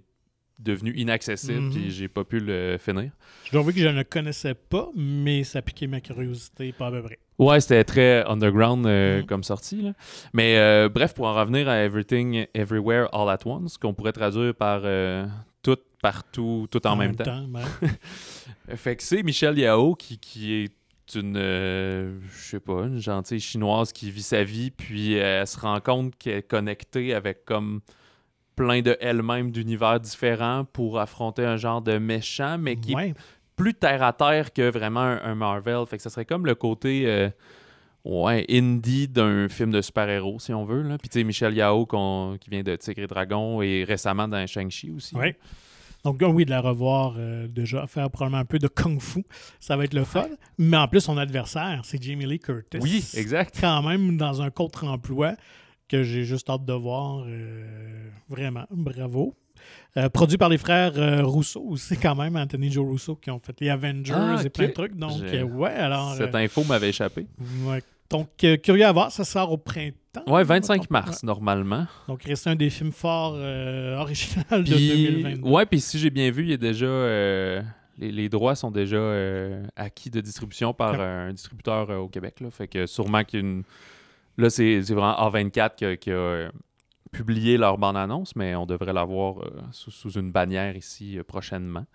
[0.60, 1.72] devenu inaccessible, Mhm.
[1.72, 3.12] puis j'ai pas pu le finir.
[3.46, 6.88] Je dois avouer que je ne le connaissais pas, mais ça piquait ma curiosité pas
[6.88, 7.20] à peu près.
[7.38, 9.25] Ouais, c'était très underground euh, Mhm.
[9.25, 9.82] comme sortie.
[9.82, 9.94] là.
[10.34, 14.54] Mais euh, bref, pour en revenir à Everything, Everywhere, All at Once, qu'on pourrait traduire
[14.54, 15.25] par euh,
[15.63, 17.46] tout, partout, tout en, même, temps.
[17.48, 17.62] ben,
[18.75, 23.39] Fait que c'est Michel Yao qui, qui est une, euh, je sais pas, une gentille
[23.39, 27.46] chinoise qui vit sa vie, puis euh, elle se rend compte qu'elle est connectée avec
[27.46, 27.82] comme
[28.60, 33.13] plein de elle-même d'univers différents pour affronter un genre de méchant, mais qui est
[33.56, 35.86] plus terre à terre que vraiment un, un Marvel.
[35.88, 37.30] Fait que ça serait comme le côté euh,
[38.04, 40.82] ouais, indie d'un film de super-héros, si on veut.
[40.82, 40.98] Là.
[40.98, 44.92] Puis tu sais, Michel Yao qui vient de Tigre et Dragon et récemment dans Shang-Chi
[44.92, 45.16] aussi.
[45.16, 45.38] Ouais.
[46.04, 49.24] Donc, oui, de la revoir euh, déjà, faire probablement un peu de kung-fu,
[49.62, 50.28] ça va être le fun.
[50.58, 52.80] Mais en plus, son adversaire, c'est Jamie Lee Curtis.
[52.82, 53.58] Oui, exact.
[53.62, 55.36] Quand même dans un contre-emploi
[55.89, 57.24] que j'ai juste hâte de voir.
[57.27, 59.36] euh, vraiment, bravo.
[59.98, 63.39] Euh, produit par les frères euh, Rousseau aussi, quand même, Anthony Joe Rousseau, qui ont
[63.39, 64.96] fait les Avengers Ah, et plein de trucs.
[64.96, 65.19] Donc,
[65.53, 66.13] ouais, alors.
[66.15, 67.27] Cette info m'avait échappé.
[67.65, 67.84] ouais.
[68.10, 68.29] Donc,
[68.63, 70.24] curieux à voir, ça sort au printemps.
[70.25, 70.88] Ouais, hein, 25 Ouais.
[70.89, 71.86] mars, normalement.
[72.08, 73.34] Donc, il reste un des films forts
[74.00, 75.48] original de Puis, 2022.
[75.48, 76.88] ouais, puis si j'ai bien vu, il y a déjà.
[77.98, 79.00] les, les droits sont déjà
[79.75, 82.39] acquis de distribution par un distributeur au Québec.
[82.39, 82.50] Là.
[82.50, 83.63] Fait que sûrement qu'il y a une.
[84.39, 86.50] Là, c'est vraiment A24 qui a, qui a, euh,
[87.12, 91.86] publié leur bande-annonce, mais on devrait l'avoir euh, sous, sous une bannière ici euh, prochainement.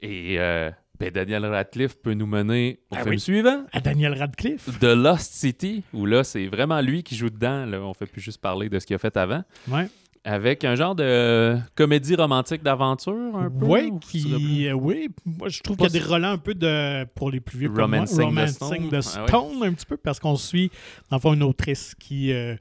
[0.00, 3.20] Et euh, ben, Daniel Radcliffe peut nous mener au Ah film oui.
[3.20, 3.64] suivant.
[3.72, 4.78] À Daniel Radcliffe.
[4.80, 7.66] The Lost City, où là, c'est vraiment lui qui joue dedans.
[7.66, 7.80] Là.
[7.80, 9.42] On fait plus juste parler de ce qu'il a fait avant.
[9.68, 9.88] Ouais.
[10.24, 13.64] Avec un genre de comédie romantique d'aventure, un peu.
[13.64, 16.54] Oui, ou qui, euh, oui, moi je trouve qu'il y a des relents un peu
[16.54, 19.26] de, pour les plus vieux comme moi, Romancing Romancing the Stone.
[19.28, 20.70] Ah un petit peu, parce qu'on suit,
[21.10, 22.56] dans le fond, une autrice qui, euh,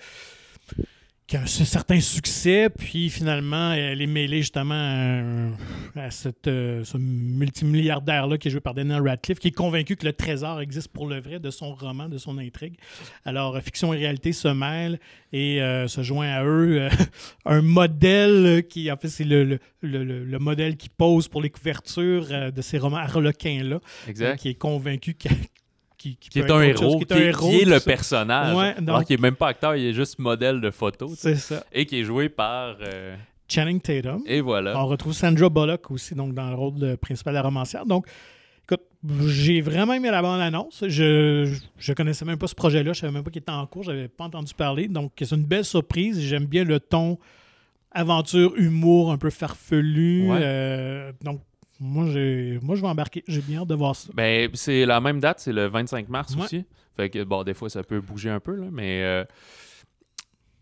[1.27, 4.73] qui a un certain succès, puis finalement, elle est mêlée justement
[5.97, 9.97] à, à cette, euh, ce multimilliardaire-là qui est joué par Daniel Radcliffe, qui est convaincu
[9.97, 12.75] que le trésor existe pour le vrai de son roman, de son intrigue.
[13.25, 14.99] Alors, euh, fiction et réalité se mêlent
[15.33, 16.89] et euh, se joint à eux euh,
[17.45, 21.41] un modèle qui, en fait, c'est le, le, le- le- le modèle qui pose pour
[21.41, 23.79] les couvertures de ces romans harlequins-là,
[24.37, 25.27] qui est convaincu que-
[25.97, 27.79] qui, qui Qui peut est un chose, héros, qui est un héros, qui est le
[27.79, 27.85] ça.
[27.85, 28.55] personnage.
[28.55, 31.09] Ouais, Alors qu'il n'est même pas acteur, il est juste modèle de photo.
[31.15, 31.63] C'est ça.
[31.73, 32.77] Et qui est joué par.
[32.81, 33.15] euh,
[33.49, 34.21] Channing Tatum.
[34.25, 34.77] et voilà.
[34.81, 37.85] On retrouve Sandra Bullock aussi donc, dans le rôle de principal de la romancière.
[37.85, 38.05] Donc,
[38.63, 38.81] écoute,
[39.27, 40.83] j'ai vraiment aimé la bande-annonce.
[40.87, 42.91] Je, je connaissais même pas ce projet-là.
[42.93, 43.83] Je savais même pas qu'il était en cours.
[43.83, 44.87] J'avais pas entendu parler.
[44.89, 46.19] Donc, c'est une belle surprise.
[46.21, 47.17] J'aime bien le ton
[47.91, 50.29] aventure, humour un peu farfelu.
[50.29, 50.39] Ouais.
[50.41, 51.39] Euh, donc,
[51.79, 53.23] moi, j'ai, moi, je vais embarquer.
[53.27, 54.09] J'ai bien hâte de voir ça.
[54.13, 56.43] Ben, c'est la même date, c'est le 25 mars Ouais.
[56.43, 56.65] aussi.
[56.95, 59.03] Fait que, bon, des fois, ça peut bouger un peu, là, mais.
[59.03, 59.23] euh,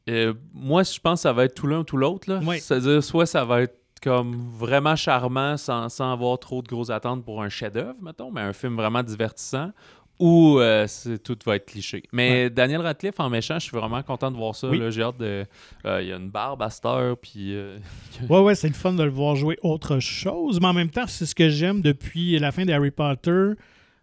[0.10, 2.30] euh, moi, je pense que ça va être tout l'un ou tout l'autre.
[2.32, 2.39] là.
[2.39, 2.60] Ouais.
[2.60, 7.25] C'est-à-dire, soit ça va être comme vraiment charmant sans, sans avoir trop de grosses attentes
[7.25, 9.71] pour un chef-d'œuvre, mettons, mais un film vraiment divertissant,
[10.19, 10.88] ou euh,
[11.23, 12.04] tout va être cliché.
[12.13, 14.69] Mais Daniel Radcliffe en méchant, je suis vraiment content de voir ça.
[14.69, 14.82] Oui.
[14.89, 15.45] J'ai hâte de.
[15.86, 17.54] euh, Il y a une barbe à cette heure, puis.
[17.54, 17.78] euh,
[18.30, 20.60] Ouais, ouais, c'est le fun de le voir jouer autre chose.
[20.62, 23.51] Mais en même temps, c'est ce que j'aime depuis la fin d'Harry Potter.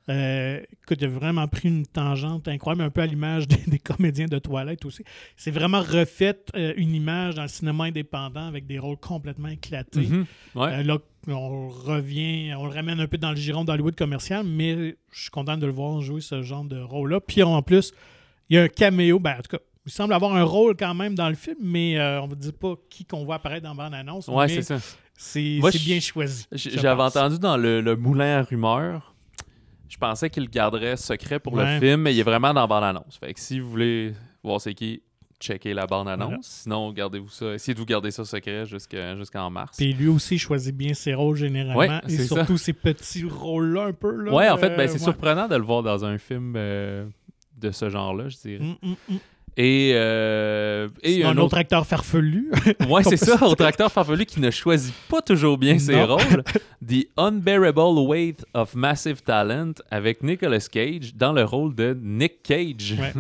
[0.09, 4.27] Écoute, il a vraiment pris une tangente incroyable, un peu à l'image des, des comédiens
[4.27, 5.05] de toilette aussi.
[5.37, 6.37] C'est vraiment refait
[6.77, 10.09] une image dans le cinéma indépendant avec des rôles complètement éclatés.
[10.55, 10.83] ouais.
[10.83, 10.98] Là,
[11.29, 15.31] on revient, on le ramène un peu dans le giron d'Hollywood commercial, mais je suis
[15.31, 17.21] content de le voir jouer ce genre de rôle-là.
[17.21, 17.93] Puis en plus,
[18.49, 19.19] il y a un caméo.
[19.19, 21.99] Ben, en tout cas, il semble avoir un rôle quand même dans le film, mais
[21.99, 24.29] euh, on ne dit pas qui qu'on voit apparaître dans la bande-annonce.
[24.29, 24.79] Ouais, c'est ça.
[25.15, 26.47] C'est bien choisi.
[26.53, 29.15] J'avais entendu dans le, le moulin à rumeurs.
[29.89, 31.75] Je pensais qu'il le garderait secret pour Ouais.
[31.75, 33.19] le film, mais il est vraiment dans la bande-annonce.
[33.19, 35.03] Fait que si vous voulez voir c'est qui,
[35.43, 36.29] checkez la bande-annonce.
[36.29, 36.39] Voilà.
[36.43, 37.55] Sinon, gardez-vous ça.
[37.55, 39.77] Essayez de vous garder ça secret jusqu'en mars.
[39.77, 42.37] Puis lui aussi choisit bien ses rôles généralement, Ouais, et ça.
[42.37, 44.11] surtout ces petits rôles-là un peu.
[44.15, 44.99] Là, ouais, en fait, ben, euh, c'est ouais.
[44.99, 47.05] surprenant de le voir dans un film euh,
[47.61, 48.65] de ce genre-là, je dirais.
[48.65, 49.17] Mm, mm, mm.
[49.59, 52.51] Et, euh, et un un autre autre acteur farfelu.
[52.89, 53.49] Ouais, c'est ça, compositeur.
[53.51, 56.43] autre acteur farfelu qui ne choisit pas toujours bien ses rôles.
[56.89, 62.97] The Unbearable Weight of Massive Talent avec Nicolas Cage dans le rôle de Nick Cage.
[62.99, 63.13] Ouais.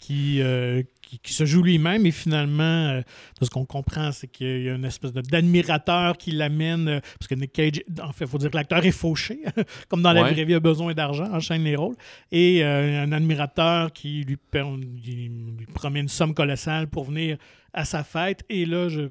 [0.00, 0.82] qui, euh,
[1.16, 3.02] qui, se joue lui-même et finalement, euh,
[3.40, 7.34] ce qu'on comprend, c'est qu'il y a une espèce d'admirateur qui l'amène, euh, parce que
[7.34, 9.40] Nick Cage, en fait, il faut dire que l'acteur est fauché,
[9.88, 11.96] comme dans la vraie vie, il a besoin d'argent, enchaîne les rôles,
[12.30, 17.38] et euh, un admirateur qui lui, lui promet une somme colossale pour venir
[17.72, 19.08] à sa fête, et là, je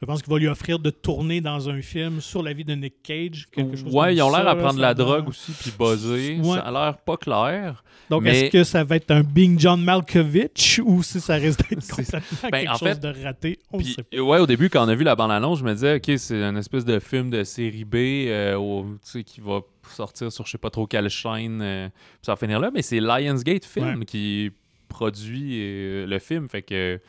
[0.00, 2.74] je pense qu'il va lui offrir de tourner dans un film sur la vie de
[2.74, 3.48] Nick Cage.
[3.50, 6.38] Quelque chose ouais, ils ont l'air à prendre la drogue aussi puis buzzer.
[6.44, 7.82] Ça a l'air pas clair.
[8.10, 11.86] Donc, est-ce que ça va être un Bing John Malkovich ou si ça risque d'être
[11.88, 12.20] complètement
[12.52, 13.58] ben, quelque chose de raté?
[13.72, 14.18] On sait pas.
[14.18, 16.58] Ouais, au début, quand on a vu la bande-annonce, je me disais, OK, c'est une
[16.58, 18.84] espèce de film de série B euh,
[19.24, 19.60] qui va
[19.94, 21.60] sortir sur je sais pas trop quelle chaîne.
[21.62, 21.88] Euh,
[22.22, 22.70] ça va finir là.
[22.72, 24.52] Mais c'est Lionsgate Film qui
[24.88, 26.48] produit euh, le film.
[26.48, 27.00] Fait que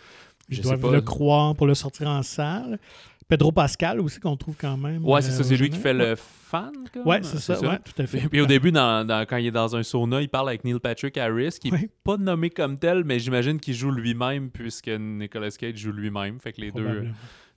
[0.50, 2.80] je dois le croire pour le sortir en salle.
[3.28, 5.06] Pedro Pascal aussi, qu'on trouve quand même.
[5.06, 6.72] Ouais, c'est ça, c'est lui qui fait le fan.
[7.06, 8.30] Ouais, c'est ça, Ouais, tout à fait.
[8.30, 11.18] Puis au début, dans, quand il est dans un sauna, il parle avec Neil Patrick
[11.18, 15.76] Harris, qui n'est pas nommé comme tel, mais j'imagine qu'il joue lui-même, puisque Nicolas Cage
[15.76, 16.40] joue lui-même.
[16.40, 17.08] Fait que les deux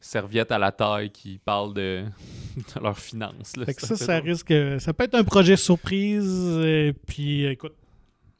[0.00, 2.04] serviettes à la taille qui parlent de,
[2.56, 3.52] de leurs finances.
[3.64, 4.52] fait que ça, ça risque.
[4.78, 6.58] Ça peut être un projet surprise.
[6.64, 7.74] Et puis, écoute,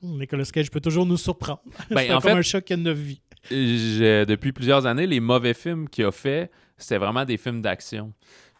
[0.03, 1.63] Nicolas Cage peut toujours nous surprendre.
[1.91, 3.01] Ben, c'est comme un choc de notre
[3.51, 8.13] depuis plusieurs années, les mauvais films qu'il a fait, c'était vraiment des films d'action.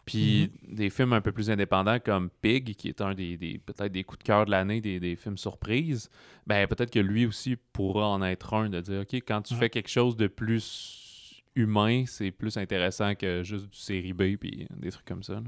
[0.05, 0.75] Puis mhm.
[0.75, 4.19] des films un peu plus indépendants comme Pig, qui est un des, peut-être des coups
[4.19, 6.09] de cœur de l'année, des, films surprises,
[6.47, 9.69] ben peut-être que lui aussi pourra en être un, de dire, OK, quand tu fais
[9.69, 14.89] quelque chose de plus humain, c'est plus intéressant que juste du série B, puis des
[14.89, 15.41] trucs comme ça.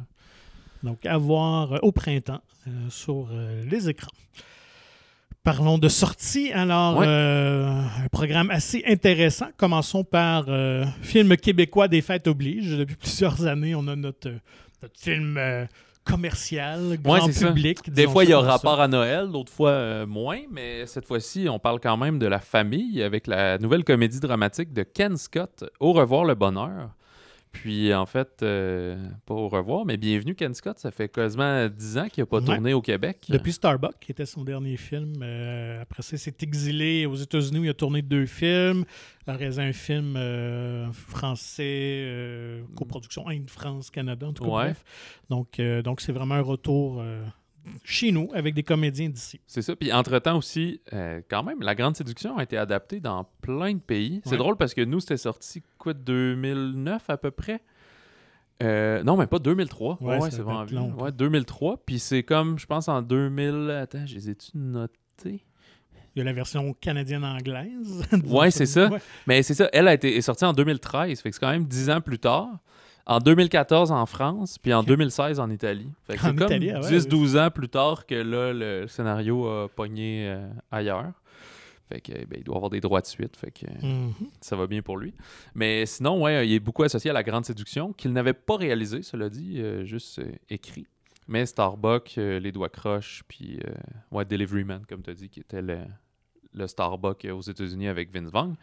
[0.84, 4.12] Donc, à voir euh, au printemps euh, sur euh, les écrans.
[5.44, 6.54] Parlons de sortie.
[6.54, 9.48] Alors, euh, un programme assez intéressant.
[9.58, 12.78] Commençons par euh, film québécois des fêtes oblige.
[12.78, 14.32] Depuis plusieurs années, on a notre,
[14.98, 15.66] film euh,
[16.06, 17.92] commercial, grand public.
[17.92, 21.60] Des fois, il y a rapport à Noël, d'autres fois moins, mais cette fois-ci, on
[21.60, 25.92] parle quand même de la famille avec la nouvelle comédie dramatique de Ken Scott, Au
[25.92, 26.92] revoir le bonheur.
[27.54, 30.80] Puis, en fait, euh, pas au revoir, mais bienvenue, Ken Scott.
[30.80, 33.28] Ça fait quasiment 10 ans qu'il n'a pas tourné au Québec.
[33.30, 35.14] Depuis Starbuck, qui était son dernier film.
[35.22, 38.84] Euh, après ça, il s'est exilé aux États-Unis où il a tourné deux films.
[39.26, 44.50] Il a réalisé un film euh, français, coproduction Inde-France-Canada, en tout cas.
[44.50, 44.84] Bref.
[45.30, 47.02] Donc, donc c'est vraiment un retour
[47.84, 49.40] chez nous avec des comédiens d'ici.
[49.48, 49.76] C'est ça.
[49.76, 53.80] Puis entre-temps aussi, euh, quand même, La Grande Séduction a été adaptée dans plein de
[53.80, 54.22] pays.
[54.26, 57.62] C'est drôle parce que nous, c'était sorti quoi, 2009 à peu près?
[58.62, 59.98] Euh, non, mais pas 2003.
[60.02, 61.78] Ouais, c'est vraiment Ouais, 2003.
[61.86, 63.72] Puis c'est comme, je pense, en 2000.
[63.72, 65.44] Attends, je les ai-tu notés?
[66.16, 68.04] Il y a la version canadienne-anglaise.
[68.26, 68.90] ouais, c'est ça.
[69.28, 69.68] Mais c'est ça.
[69.74, 71.22] Elle a été est sortie en 2013.
[71.22, 72.50] Fait que c'est quand même 10 ans plus tard
[73.06, 75.90] en 2014 en France, puis en 2016 en Italie.
[76.08, 81.12] c'est comme 10-12 ans plus tard que là, le scénario a pogné euh, ailleurs.
[81.90, 83.36] Fait que, ben, il doit avoir des droits de suite.
[83.36, 84.14] Fait que mhm.
[84.40, 85.14] ça va bien pour lui.
[85.54, 89.02] Mais sinon, ouais, il est beaucoup associé à la Grande Séduction, qu'il n'avait pas réalisé,
[89.02, 90.88] cela dit, euh, juste euh, écrit.
[91.28, 93.58] Mais Starbuck, Les Doigts Croches, puis
[94.12, 95.78] ouais, Delivery Man, comme tu as dit, qui était le,
[96.54, 98.56] le Starbuck aux États-Unis avec Vince Vaughn.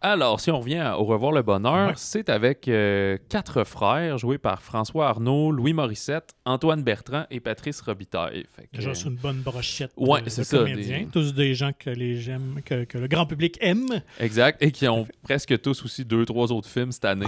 [0.00, 4.62] Alors, si on revient au Revoir le Bonheur, c'est avec euh, quatre frères joués par
[4.62, 8.46] François Arnaud, Louis Morissette, Antoine Bertrand et Patrice Robitaille.
[8.72, 11.08] Déjà, c'est une bonne brochette ouais, de, ça, comédiens.
[11.12, 14.02] Tous des gens que, les j'aime, que, le grand public aime.
[14.20, 17.26] Exact, et qui ont presque tous aussi deux, trois autres films cette année.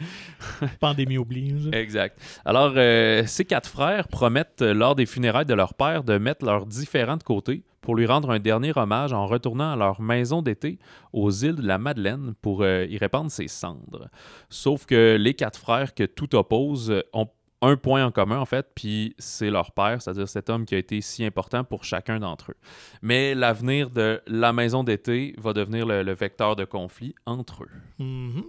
[0.80, 1.68] Pandémie oblige.
[1.72, 2.18] Exact.
[2.46, 6.64] Alors, euh, ces quatre frères promettent, lors des funérailles de leur père, de mettre leurs
[6.64, 10.78] différents de côté pour lui rendre un dernier hommage en retournant à leur maison d'été
[11.12, 14.08] aux îles de la Madeleine pour euh, y répandre ses cendres.
[14.48, 17.28] Sauf que les quatre frères que tout oppose ont
[17.60, 20.78] un point en commun, en fait, puis c'est leur père, c'est-à-dire cet homme qui a
[20.78, 22.56] été si important pour chacun d'entre eux.
[23.02, 27.70] Mais l'avenir de la maison d'été va devenir le, vecteur de conflit entre eux.
[28.00, 28.44] Mm-hmm.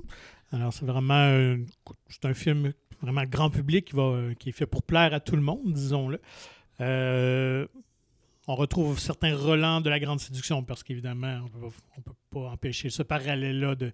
[0.52, 1.56] Alors, c'est vraiment
[2.08, 5.36] c'est un film vraiment grand public qui, va, qui est fait pour plaire à tout
[5.36, 6.20] le monde, disons-le.
[6.82, 7.68] Euh,
[8.50, 12.90] on retrouve certains relents de la grande séduction, parce qu'évidemment, on ne peut pas empêcher
[12.90, 13.92] ce parallèle-là de,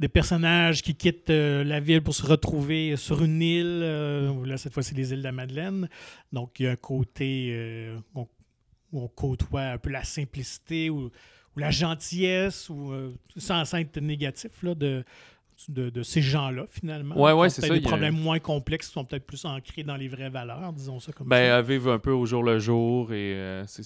[0.00, 3.82] des personnages qui quittent euh, la ville pour se retrouver sur une île.
[3.82, 5.90] Euh, là, cette fois-ci, les îles de la Madeleine.
[6.32, 8.26] Donc, il y a un côté euh, où,
[8.94, 11.10] on, côtoie un peu la simplicité ou,
[11.54, 12.90] la gentillesse, ou
[13.36, 15.04] sans être négatif, là, de,
[15.68, 17.20] de, ces gens-là, finalement.
[17.20, 17.74] Ouais, ouais, c'est ça.
[17.74, 21.12] des problèmes moins complexes qui sont peut-être plus ancrés dans les vraies valeurs, disons ça
[21.12, 21.62] comme ben, ça.
[21.62, 23.84] vivre un peu au jour le jour et euh, c'est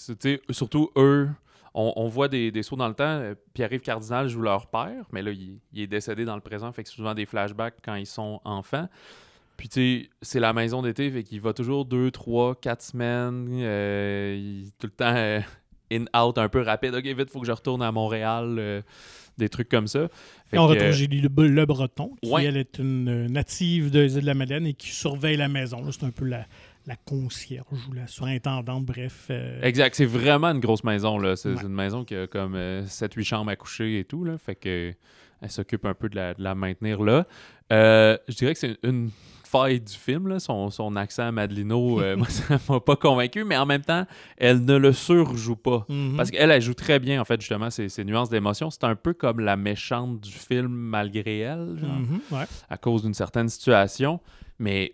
[0.51, 1.29] surtout eux.
[1.75, 3.05] On, voit des, des, sauts dans le temps.
[3.05, 6.83] Euh, Pierre-Yves Cardinal joue leur père, mais là, il, est décédé dans le présent, fait
[6.83, 8.89] que c'est souvent des flashbacks quand ils sont enfants.
[9.57, 13.49] Puis, tu sais, c'est la maison d'été, fait qu'il va toujours deux, trois, quatre semaines.
[13.53, 15.45] Euh, tout le temps
[15.93, 16.95] in-out un peu rapide.
[16.97, 18.83] OK, vite, faut que je retourne à Montréal
[19.39, 20.09] des trucs comme ça.
[20.53, 22.45] Et on retrouve euh, Julie Le, Le Breton, qui Ouais.
[22.45, 25.91] elle est une euh, native de, de la Madeleine et qui surveille la maison.
[25.91, 26.47] C'est un peu la,
[26.87, 29.27] la concierge ou la surintendante, bref.
[29.31, 31.19] euh, Exact, c'est vraiment une grosse maison.
[31.19, 31.37] là.
[31.37, 31.63] C'est Ouais.
[31.63, 34.25] une maison qui a comme 7-8 chambres à coucher et tout.
[34.25, 34.39] Là.
[34.39, 34.93] Fait que
[35.41, 37.25] elle s'occupe un peu de la, de la maintenir là.
[37.73, 39.11] Euh, je dirais que c'est une
[39.51, 40.39] faille du film, là.
[40.41, 44.07] Son, son accent Madelino, euh, moi, ça m'a pas convaincu, mais en même temps,
[44.37, 45.85] elle ne le surjoue pas.
[45.89, 46.17] mhm.
[46.17, 48.71] Parce qu'elle, elle joue très bien, en fait, justement, ces, ces nuances d'émotion.
[48.71, 52.45] C'est un peu comme la méchante du film malgré elle, genre, Mhm, ouais.
[52.69, 54.21] à cause d'une certaine situation.
[54.59, 54.93] Mais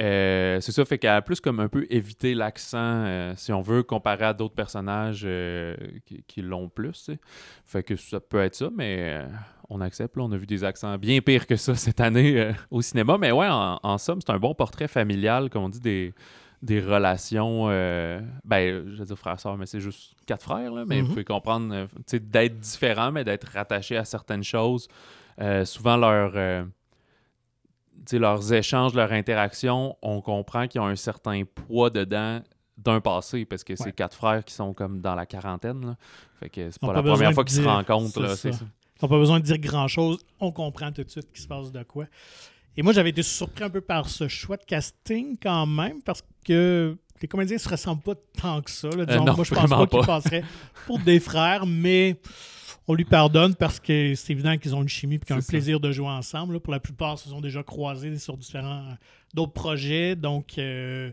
[0.00, 3.60] euh, c'est ça, fait qu'elle a plus comme un peu évité l'accent, euh, si on
[3.60, 7.10] veut, comparé à d'autres personnages euh, qui, qui l'ont plus.
[7.64, 9.22] Fait que ça peut être ça, mais
[9.68, 10.16] on accepte.
[10.16, 13.18] Là, on a vu des accents bien pires que ça cette année au cinéma.
[13.18, 16.14] Mais ouais, en, en somme, c'est un bon portrait familial, comme on dit, des,
[16.62, 17.66] des relations.
[17.66, 21.02] ben, je veux dire frères-sœurs, mais c'est juste quatre frères, là, mais Mhm.
[21.02, 24.88] vous pouvez comprendre, d'être différents, mais d'être rattachés à certaines choses.
[25.64, 26.66] Souvent, leur.
[28.12, 32.40] Leurs échanges, leurs interactions, on comprend qu'ils ont un certain poids dedans
[32.78, 33.92] d'un passé, parce que c'est Ouais.
[33.92, 35.84] quatre frères qui sont comme dans la quarantaine.
[35.86, 35.96] là.
[36.38, 38.10] Fait que c'est pas pas la première fois qu'ils se rencontrent.
[38.14, 38.58] c'est là, c'est ça.
[38.60, 38.64] ça.
[38.64, 40.18] Ils n'ont pas besoin de dire grand-chose.
[40.40, 42.06] On comprend tout de suite qu'il se passe de quoi.
[42.76, 46.22] Et moi, j'avais été surpris un peu par ce choix de casting quand même, parce
[46.44, 48.88] que les comédiens ne se ressemblent pas tant que ça.
[48.90, 49.04] là.
[49.06, 50.06] Disons, Euh, non, moi, je pense pas qu'ils pas.
[50.06, 50.44] passeraient
[50.86, 52.16] pour des frères, mais
[52.88, 55.42] on lui pardonne parce que c'est évident qu'ils ont une chimie et qu'ils ont un
[55.42, 55.48] ça.
[55.48, 56.54] plaisir de jouer ensemble.
[56.54, 56.60] là.
[56.60, 58.96] Pour la plupart, ils se sont déjà croisés sur différents
[59.34, 60.16] d'autres projets.
[60.16, 61.12] Donc, euh,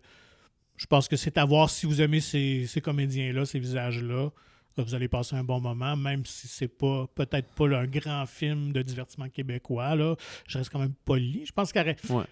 [0.76, 4.30] je pense que c'est à voir si vous aimez ces, ces comédiens-là, ces visages-là.
[4.78, 7.88] Là, Vous allez passer un bon moment, même si c'est pas peut-être pas là, un
[7.88, 9.96] grand film de divertissement québécois.
[9.96, 10.16] Là.
[10.48, 11.46] Je reste quand même poli.
[11.48, 12.24] Je pense aurait, Ouais.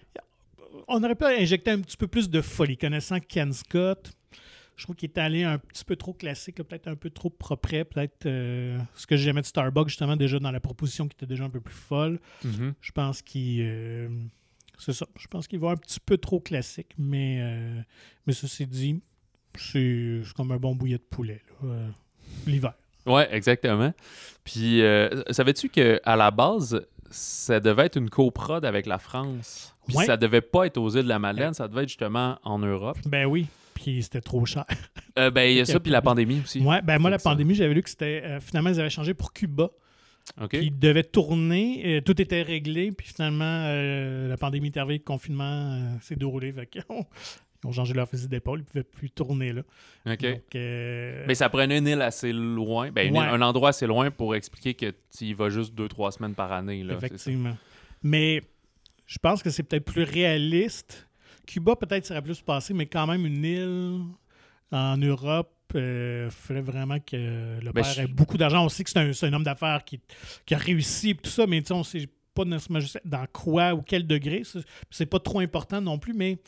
[0.88, 2.76] On aurait pu injecter un petit peu plus de folie.
[2.76, 4.12] Connaissant Ken Scott,
[4.76, 7.82] je trouve qu'il est allé un petit peu trop classique, peut-être un peu trop propre,
[7.84, 11.44] peut-être euh, ce que j'aimais de Starbucks, justement, déjà dans la proposition qui était déjà
[11.44, 12.20] un peu plus folle.
[12.44, 12.74] Mhm.
[12.80, 13.60] Je pense qu'il.
[13.62, 14.08] euh,
[14.78, 15.06] c'est ça.
[15.18, 17.80] Je pense qu'il va un petit peu trop classique, mais, euh,
[18.26, 19.00] mais ceci dit,
[19.56, 21.88] c'est comme un bon bouillet de poulet, euh,
[22.46, 22.74] l'hiver.
[23.06, 23.94] Ouais, exactement.
[24.44, 29.74] Puis, euh, savais-tu qu'à la base, ça devait être une coprode avec la France?
[29.86, 30.04] Puis Ouais.
[30.06, 32.98] ça devait pas être aux îles de la Madeleine, ça devait être justement en Europe.
[33.06, 34.64] Ben oui, puis c'était trop cher.
[35.18, 36.60] Euh, ben, il y a ça, puis la pandémie aussi.
[36.60, 38.20] Ouais, ben moi, la pandémie, j'avais lu que c'était.
[38.24, 39.70] euh, finalement, ils avaient changé pour Cuba,
[40.40, 40.50] OK.
[40.58, 41.82] qui devait tourner.
[41.86, 46.16] euh, tout était réglé, puis finalement, euh, la pandémie est arrivée, le confinement euh, s'est
[46.16, 46.52] déroulé.
[46.52, 46.82] Fait qu'ils
[47.66, 49.62] ont, changé leur fusil d'épaule, ils ne pouvaient plus tourner là.
[50.06, 50.22] OK.
[50.22, 53.26] Donc, euh, Mais ça prenait une île assez loin, ben, une île- Ouais.
[53.28, 56.52] un endroit assez loin pour expliquer que tu y vas juste deux, trois semaines par
[56.52, 56.82] année.
[56.82, 56.94] Là.
[56.94, 57.56] Effectivement.
[58.02, 58.42] Mais
[59.06, 61.08] je pense que c'est peut-être plus réaliste.
[61.46, 64.00] Cuba, peut-être, serait plus passé, mais quand même une île
[64.72, 65.52] en Europe.
[65.74, 67.16] Il fallait vraiment que
[67.60, 68.64] le Ben, père je- ait beaucoup d'argent.
[68.64, 70.00] On sait que c'est un, homme d'affaires qui,
[70.46, 74.06] qui a réussi et tout ça, mais on sait pas nécessairement dans quoi ou quel
[74.06, 74.42] degré.
[74.90, 76.38] C'est pas trop important non plus, mais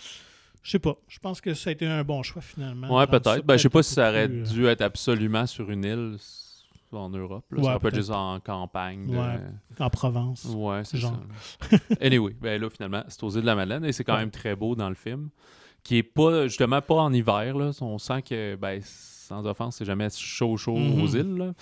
[0.68, 0.96] je sais pas.
[1.08, 2.94] Je pense que ça a été un bon choix finalement.
[2.94, 3.42] Ouais, peut-être.
[3.46, 6.16] Ben, je sais pas si ça aurait plus, euh, dû être absolument sur une île
[6.92, 7.46] en Europe.
[7.52, 7.56] là.
[7.58, 7.94] Ouais, ça aurait pas être peut-être.
[7.96, 9.06] juste en campagne.
[9.06, 9.40] de- Ouais.
[9.80, 10.44] en Provence.
[10.54, 11.16] Ouais, c'est Genre.
[11.70, 11.76] ça.
[12.02, 14.20] anyway, ben là, finalement, c'est aux îles de la Madeleine et c'est quand Ouais.
[14.20, 15.30] même très beau dans le film.
[15.84, 17.56] Qui est pas, justement, pas en hiver.
[17.56, 17.70] Là.
[17.80, 21.00] On sent que, ben, sans offense, c'est jamais chaud, chaud Mhm.
[21.02, 21.36] aux îles.
[21.36, 21.52] là.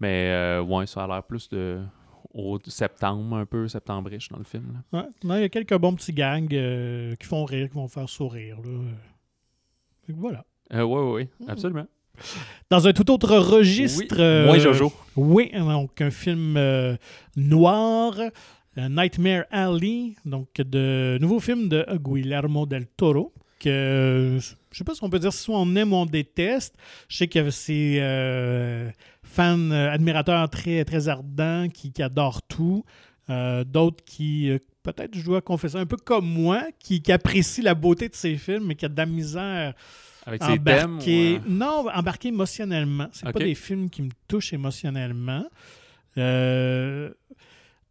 [0.00, 1.80] Mais, euh, ouais, ça a l'air plus de.
[2.38, 4.82] Au septembre, un peu, septembriche dans le film.
[4.92, 5.00] là.
[5.00, 5.08] Ouais.
[5.24, 8.08] Non, il y a quelques bons petits gangs euh, qui font rire, qui vont faire
[8.08, 8.58] sourire.
[8.62, 8.70] Là.
[10.06, 10.44] Que voilà.
[10.74, 11.48] Euh, ouais, ouais, ouais, Mhm.
[11.50, 11.86] absolument.
[12.70, 14.16] Dans un tout autre registre.
[14.16, 14.92] Oui, euh, Jojo.
[15.16, 16.96] Oui, donc un film euh,
[17.36, 18.14] noir,
[18.76, 23.32] Nightmare Alley, donc de nouveau film de Guillermo del Toro.
[23.58, 24.38] Que
[24.70, 26.74] je sais pas si on peut dire soit on aime ou on déteste.
[27.08, 28.90] Je sais qu'il y a ces euh,
[29.26, 32.84] fans, euh, admirateurs très, très ardents qui, qui adorent tout.
[33.28, 37.64] Euh, D'autres qui, euh, peut-être, je dois confesser, un peu comme moi, qui, qui apprécient
[37.64, 39.74] la beauté de ces films, mais qui a de la misère
[40.24, 40.98] Avec ses thèmes.
[41.48, 43.08] Non, embarqué émotionnellement.
[43.12, 43.32] C'est Ok.
[43.34, 45.44] pas des films qui me touchent émotionnellement.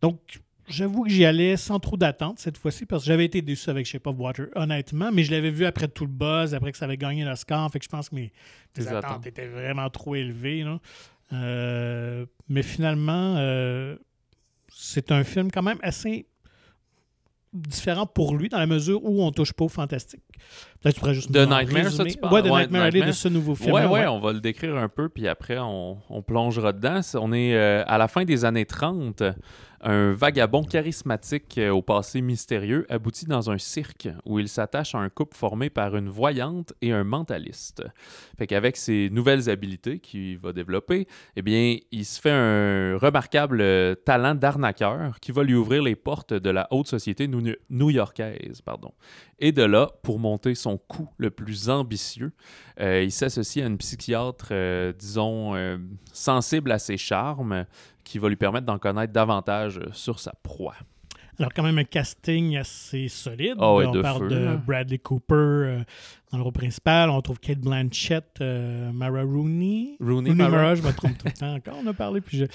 [0.02, 0.20] Donc,
[0.68, 3.86] j'avoue que j'y allais sans trop d'attente cette fois-ci parce que j'avais été déçu avec
[3.86, 6.86] Shape of Water, honnêtement, mais je l'avais vu après tout le buzz, après que ça
[6.86, 7.70] avait gagné l'Oscar.
[7.72, 8.32] Fait que je pense que mes,
[8.74, 9.28] Tes mes attentes attentes.
[9.28, 10.64] étaient vraiment trop élevées.
[10.64, 10.80] là.
[11.34, 13.96] Euh, mais finalement, euh,
[14.70, 16.28] c'est un film quand même assez
[17.54, 20.24] différent pour lui dans la mesure où on touche pas au fantastique.
[20.86, 22.32] Tu pourrais juste en Nightmare, ça, tu parles?
[22.34, 23.72] Ouais, The Ouais, Nightmare Alley de ce nouveau film.
[23.74, 27.02] Ouais, ouais, on va le décrire un peu, puis après, on, on plongera dedans.
[27.16, 29.24] On est euh, à la fin des années 30.
[29.88, 35.00] Un vagabond charismatique euh, au passé mystérieux aboutit dans un cirque où il s'attache à
[35.00, 37.84] un couple formé par une voyante et un mentaliste.
[38.38, 43.60] Fait qu'avec ses nouvelles habiletés qu'il va développer, eh bien, il se fait un remarquable
[43.62, 48.62] euh, talent d'arnaqueur qui va lui ouvrir les portes de la haute société new- new-yorkaise.
[48.62, 48.92] Pardon.
[49.40, 52.34] Et de là, pour monter son coup le plus ambitieux,
[52.82, 55.78] euh, il s'associe à une psychiatre, euh, disons, euh,
[56.12, 57.66] sensible à ses charmes,
[58.04, 60.76] qui va lui permettre d'en connaître davantage sur sa proie.
[61.40, 63.56] Alors, quand même, un casting assez solide.
[63.60, 64.56] Ah on de parle feu, de là.
[64.56, 65.84] Bradley Cooper
[66.32, 67.10] dans le rôle principal.
[67.10, 69.96] On trouve Kate Blanchett, euh, Mara Rooney.
[70.00, 70.76] Rooney Rooney Mara.
[70.76, 71.76] Je me trompe tout le temps encore.
[71.84, 72.20] On a parlé.
[72.22, 72.46] Puis je-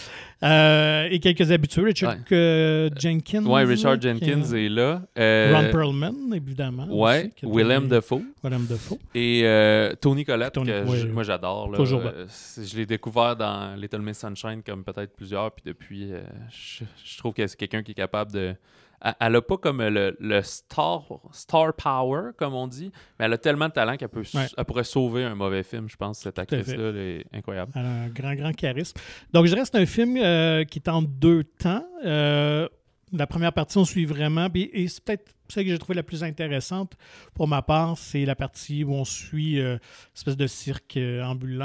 [0.43, 1.83] Euh, et quelques habitués.
[1.83, 2.37] Richard Ouais.
[2.37, 3.45] euh, Jenkins.
[3.45, 5.03] Ouais, Richard est- Jenkins est là.
[5.17, 6.85] Ron Perlman, évidemment.
[7.07, 8.23] A Willem Dafoe.
[8.43, 8.99] Willem Dafoe.
[9.15, 11.05] Et euh, Tony Collette, Tony, que ouais.
[11.07, 11.71] moi j'adore.
[11.73, 16.11] Toujours je l'ai découvert dans Little Miss Sunshine comme peut-être plusieurs, puis depuis,
[16.51, 18.55] je, je trouve que c'est quelqu'un qui est capable de.
[19.03, 23.33] Elle- Elle a pas comme le, le star, star power, comme on dit, mais elle
[23.33, 24.47] a tellement de talent qu'elle peut, Ouais.
[24.57, 26.19] elle pourrait sauver un mauvais film, je pense.
[26.21, 27.73] Cette actrice-là, est incroyable.
[27.75, 28.99] Elle a un grand, grand charisme.
[29.33, 31.85] Donc, je reste un film euh, qui est en deux temps.
[32.05, 32.69] Euh,
[33.13, 34.49] la première partie, on suit vraiment.
[34.55, 36.93] et c'est peut-être celle que j'ai trouvé la plus intéressante
[37.35, 37.99] pour ma part.
[37.99, 39.79] C'est la partie où on suit euh, une
[40.15, 41.65] espèce de cirque euh, ambulant.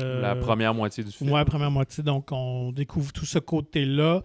[0.00, 1.30] euh, La première moitié du film.
[1.32, 2.04] Ouais, première moitié.
[2.04, 4.22] Donc, on découvre tout ce côté-là.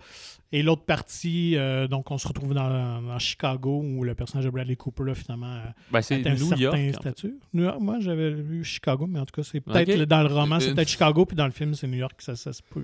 [0.54, 4.50] Et l'autre partie, euh, donc, on se retrouve dans, dans Chicago où le personnage de
[4.50, 5.60] Bradley Cooper, là, finalement, euh,
[5.92, 6.96] Ben, c'est atteint un New certain York.
[7.00, 7.36] statut.
[7.54, 10.60] New York, moi, j'avais vu Chicago, mais en tout cas, c'est peut-être dans le roman,
[10.60, 12.16] c'est Euh, peut-être Chicago, puis dans le film, c'est New York.
[12.22, 12.84] Ça, ça se peut,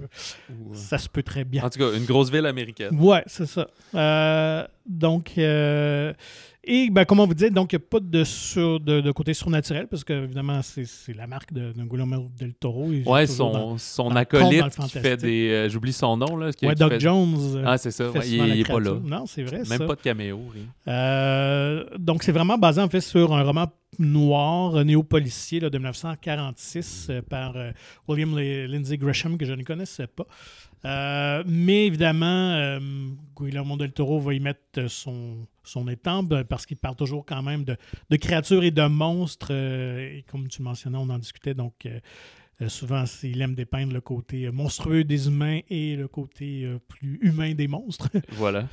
[0.74, 1.64] ça se peut très bien.
[1.64, 2.98] En tout cas, une grosse ville américaine.
[3.00, 3.68] Ouais, c'est ça.
[3.96, 6.14] Euh, donc, euh,
[6.68, 9.34] et ben, comment vous dites, donc, il n'y a pas de, sur, de, de côté
[9.34, 12.92] surnaturel, parce que, évidemment, c'est la marque de, de Guillermo del Toro.
[12.92, 15.50] Toujours son, dans- son acolyte qui fait des.
[15.50, 16.52] euh, J'oublie son nom, là.
[16.52, 17.36] Qui, Ouais, qui Doc fait- Jones.
[17.56, 18.10] euh, Ah, c'est ça.
[18.12, 18.92] ouais, il souvent la il est pas là.
[19.04, 19.86] Non, c'est vrai, Même ça.
[19.86, 20.40] pas de caméo.
[20.88, 23.68] Euh, donc, c'est vraiment basé en fait sur un roman
[24.00, 27.72] noir, néo-policier de 1946 euh, par euh,
[28.08, 30.26] William Lindsay Gresham, que je ne connaissais pas.
[30.88, 32.80] Euh, mais évidemment, euh,
[33.40, 37.26] Guillermo del Toro va y mettre euh, son, son étampe euh, parce qu'il parle toujours
[37.26, 37.76] quand même de,
[38.10, 39.50] de créatures et de monstres.
[39.52, 41.54] euh, et comme tu mentionnais, on en discutait.
[41.54, 41.88] Donc,
[42.70, 47.68] souvent, il aime dépeindre le côté monstrueux des humains et le côté plus humain des
[47.68, 48.10] monstres.
[48.32, 48.68] Voilà.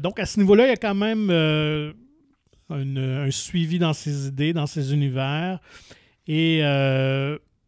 [0.00, 4.52] Donc, à ce niveau-là, il y a quand même une- un suivi dans ses idées,
[4.52, 5.60] dans ses univers.
[6.26, 6.60] Et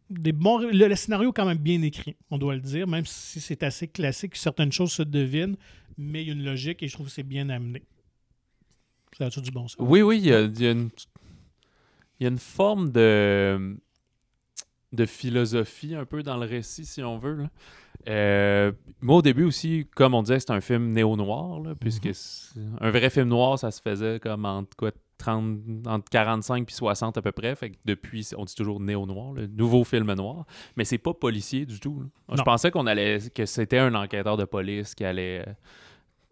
[0.09, 3.87] le, scénario est quand même bien écrit, on doit le dire, même si c'est assez
[3.87, 5.55] classique, certaines choses se devinent,
[5.97, 7.83] mais il y a une logique et je trouve que c'est bien amené.
[9.17, 9.77] Ça a-tu du bon sens?
[9.79, 10.89] Oui, oui, il y a, a une,
[12.19, 13.77] il y a une forme de,
[15.05, 17.47] philosophie un peu dans le récit, si on veut.
[18.07, 22.13] Euh, moi, au début aussi, comme on disait, c'est un film néo-noir, puisque Mhm.
[22.13, 26.73] c'est- un vrai film noir, ça se faisait comme entre, quoi, 30, entre 45 puis
[26.75, 27.53] 60 à peu près.
[27.55, 30.45] Fait que depuis, on dit toujours néo-noir, le nouveau film noir.
[30.77, 31.99] Mais c'est pas policier du tout.
[32.29, 32.35] là.
[32.37, 35.51] Je pensais qu'on allait que c'était un enquêteur de police qui allait euh,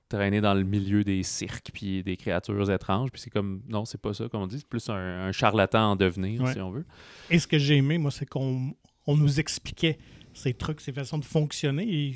[0.07, 3.11] traîner dans le milieu des cirques puis des créatures étranges.
[3.11, 4.59] Puis c'est comme, non, c'est pas ça, comme on dit.
[4.59, 4.95] C'est plus un,
[5.27, 6.53] un charlatan en devenir, Ouais.
[6.53, 6.85] si on veut.
[7.29, 8.73] Et ce que j'ai aimé, moi, c'est qu'on
[9.05, 9.97] on nous expliquait
[10.37, 11.83] ces trucs, ces façons de fonctionner.
[11.83, 12.15] Et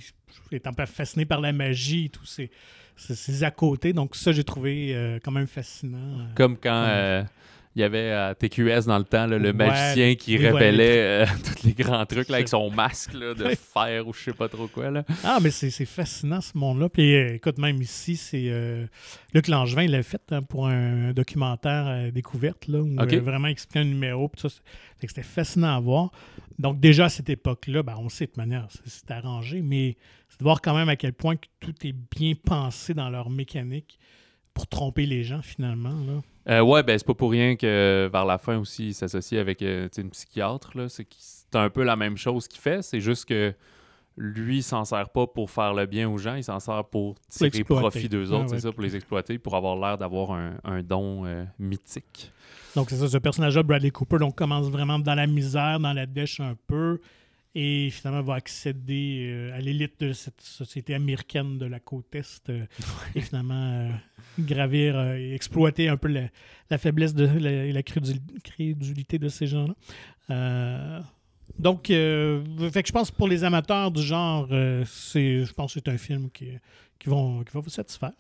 [0.52, 2.52] étant pas fasciné par la magie et tous ces,
[2.96, 3.94] ces, ces à côté.
[3.94, 6.20] Donc, ça, j'ai trouvé euh, quand même fascinant.
[6.20, 6.26] euh.
[6.36, 7.24] Comme quand euh,
[7.76, 11.24] il y avait à TQS dans le temps là, le Ouais, magicien qui oui, révélait
[11.24, 14.34] euh, tous les grands trucs là, avec son masque là, de fer ou je sais
[14.34, 14.92] pas trop quoi.
[14.92, 15.04] Là.
[15.24, 16.90] Ah, mais c'est fascinant ce monde-là.
[16.90, 18.86] Puis euh, écoute, même ici, c'est euh,
[19.34, 23.14] Luc Langevin, il l'a fait hein, pour un documentaire euh, découverte, là, où Ok.
[23.14, 24.30] euh, vraiment expliquer un numéro.
[25.00, 26.12] C'était fascinant à voir.
[26.60, 29.96] Donc, déjà à cette époque-là, ben, on sait de toute manière, c'est arrangé, mais
[30.30, 33.30] c'est de voir quand même à quel point que tout est bien pensé dans leur
[33.30, 33.98] mécanique
[34.54, 35.90] pour tromper les gens, finalement.
[36.06, 36.22] Là?
[36.50, 39.62] Euh, ouais, ben c'est pas pour rien que vers la fin aussi, il s'associe avec
[39.62, 40.78] euh, une psychiatre.
[40.78, 40.90] Là.
[40.90, 41.08] C'est,
[41.54, 42.82] un peu la même chose qu'il fait.
[42.82, 43.54] C'est juste que
[44.18, 47.16] lui, il s'en sert pas pour faire le bien aux gens, il s'en sert pour
[47.30, 48.62] tirer profit d'eux autres, Ah, c'est ouais.
[48.62, 52.32] ça, pour les exploiter, pour avoir l'air d'avoir un, un don euh, mythique.
[52.76, 56.06] Donc, c'est ça, ce personnage-là, Bradley Cooper, donc, commence vraiment dans la misère, dans la
[56.06, 57.00] dèche un peu,
[57.54, 62.50] et finalement va accéder euh, à l'élite de cette société américaine de la côte Est,
[62.50, 62.66] euh,
[63.14, 63.54] et finalement
[63.90, 63.90] euh,
[64.40, 66.24] gravir et exploiter un peu la,
[66.70, 71.04] la faiblesse de, la- et la crédul- crédulité de ces gens-là.
[71.60, 74.48] Donc, fait que je pense que pour les amateurs du genre,
[74.86, 76.48] c'est, je pense que c'est un film qui,
[76.98, 78.14] qui, vont, qui va vous satisfaire.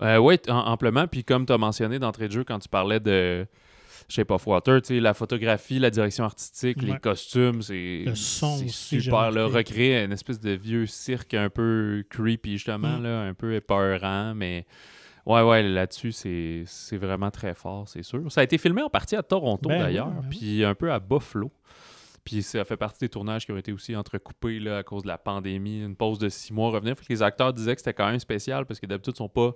[0.00, 1.06] Oui, amplement.
[1.06, 3.46] Puis comme tu as mentionné d'entrée de jeu quand tu parlais de,
[4.08, 8.56] Shape of Water, tu sais, la photographie, la direction artistique, les costumes, c'est Le son
[8.58, 9.30] c'est aussi, j'ai super.
[9.30, 13.02] Là, recréer une espèce de vieux cirque un peu creepy, justement, Mm.
[13.02, 14.66] là, un peu épeurant, mais
[15.26, 18.30] ouais, ouais, là-dessus, c'est vraiment très fort, c'est sûr.
[18.30, 20.36] Ça a été filmé en partie à Toronto, Ben oui, d'ailleurs, ben oui.
[20.38, 21.50] puis un peu à Buffalo.
[22.24, 25.08] Puis ça fait partie des tournages qui ont été aussi entrecoupés là, à cause de
[25.08, 26.96] la pandémie, une pause de six mois revenir.
[26.96, 29.28] Fait que les acteurs disaient que c'était quand même spécial parce que d'habitude, ils sont
[29.28, 29.52] pas.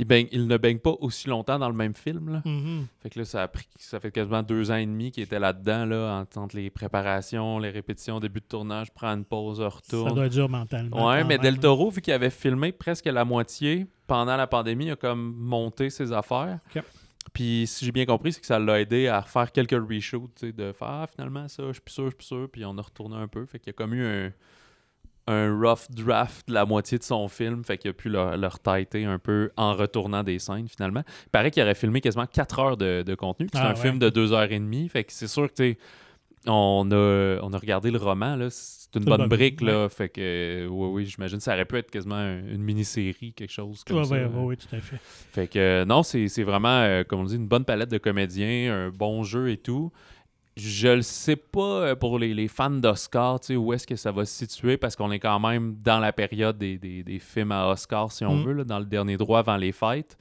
[0.00, 2.30] Ils ne baignent pas aussi longtemps dans le même film.
[2.32, 2.42] Là.
[2.44, 2.86] Mhm.
[3.02, 3.66] Fait que là, ça a pris.
[3.78, 7.58] Ça fait quasiment deux ans et demi qu'ils étaient là-dedans, là, en- entre les préparations,
[7.58, 10.14] les répétitions, début de tournage, prend une pause, Ça retourne.
[10.14, 11.08] doit être dur mentalement.
[11.08, 11.40] Ouais, mais même.
[11.42, 15.34] Del Toro, vu qu'il avait filmé presque la moitié pendant la pandémie, il a comme
[15.36, 16.60] monté ses affaires.
[17.34, 20.72] Puis si j'ai bien compris, c'est que ça l'a aidé à refaire quelques reshoots, de
[20.72, 22.82] faire ah, finalement ça, je suis plus sûr, je suis plus sûr, puis on a
[22.82, 23.44] retourné un peu.
[23.46, 24.32] Fait qu'il y a comme eu un,
[25.28, 28.46] un rough draft de la moitié de son film, fait qu'il a pu le, le
[28.46, 31.02] retighter un peu en retournant des scènes finalement.
[31.26, 33.80] Il paraît qu'il aurait filmé quasiment 4 heures de, de contenu, c'est Ah un ouais.
[33.80, 35.74] film de 2 heures et demie, fait que c'est sûr que
[36.46, 40.08] on a, on a regardé le roman, là, c'est une bonne bonne- brique, là, fait
[40.08, 43.82] que euh, oui, oui, j'imagine ça aurait pu être quasiment un- une mini-série, quelque chose
[43.84, 44.16] comme Ouais, ça.
[44.68, 44.96] tout à fait.
[45.32, 47.98] Fait que euh, non, c'est c'est vraiment, euh, comme on dit, une bonne palette de
[47.98, 49.92] comédiens, un bon jeu et tout.
[50.60, 53.94] Je le sais pas euh, pour les, les fans d'Oscar, tu sais, où est-ce que
[53.94, 57.18] ça va se situer, parce qu'on est quand même dans la période des, des- des
[57.20, 58.44] films à Oscar, si on Mm.
[58.44, 60.18] veut, là, dans le dernier droit avant les fêtes.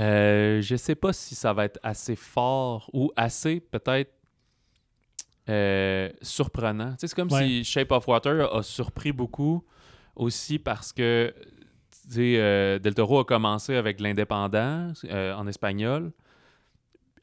[0.00, 4.12] Euh, je sais pas si ça va être assez fort ou assez, peut-être,
[5.48, 6.92] euh, surprenant.
[6.92, 7.44] Tu sais, c'est comme Ouais.
[7.46, 9.62] si Shape of Water a surpris beaucoup
[10.16, 11.34] aussi parce que
[12.06, 16.12] tu sais, euh, Del Toro a commencé avec l'indépendant en espagnol.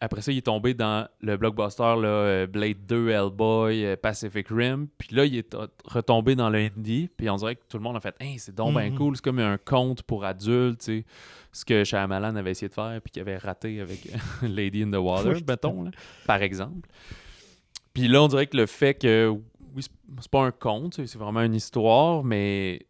[0.03, 4.47] Après ça, il est tombé dans le blockbuster là, euh, Blade 2, Hellboy, euh, Pacific
[4.49, 4.87] Rim.
[4.97, 7.07] Puis là, il est retombé dans le indie.
[7.15, 8.97] Puis on dirait que tout le monde a fait Hey, c'est donc bien Mhm.
[8.97, 9.15] cool.
[9.15, 10.79] C'est comme un conte pour adultes.
[10.79, 11.05] tu sais.
[11.51, 14.07] Ce que Shyamalan avait essayé de faire puis qu'il avait raté avec
[14.41, 15.91] Lady in the Water, mettons, là,
[16.25, 16.89] par exemple.
[17.93, 19.29] Puis là, on dirait que le fait que,
[19.75, 22.87] oui, c'est- pas un conte, c'est c'est vraiment une histoire, mais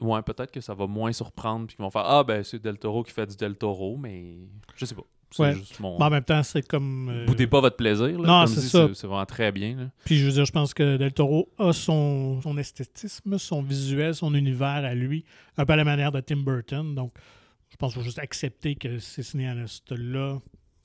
[0.00, 2.78] ouais, peut-être que ça va moins surprendre, puis qu'ils vont faire Ah, ben c'est Del
[2.78, 4.36] Toro qui fait du Del Toro, mais
[4.76, 5.02] je sais pas.
[5.30, 5.54] C'est Ouais.
[5.54, 5.98] juste mon.
[5.98, 7.08] Mais en même temps, c'est comme.
[7.10, 8.06] euh, Boudez pas votre plaisir.
[8.20, 8.26] Là.
[8.26, 8.88] Non, c'est ça.
[8.94, 9.76] C'est vraiment très bien.
[9.76, 9.90] là.
[10.04, 14.14] Puis je veux dire, je pense que Del Toro a son, son esthétisme, son visuel,
[14.14, 15.24] son univers à lui,
[15.56, 16.94] un peu à la manière de Tim Burton.
[16.94, 17.12] Donc,
[17.70, 20.38] je pense qu'il faut juste accepter que ces cinéastes-là,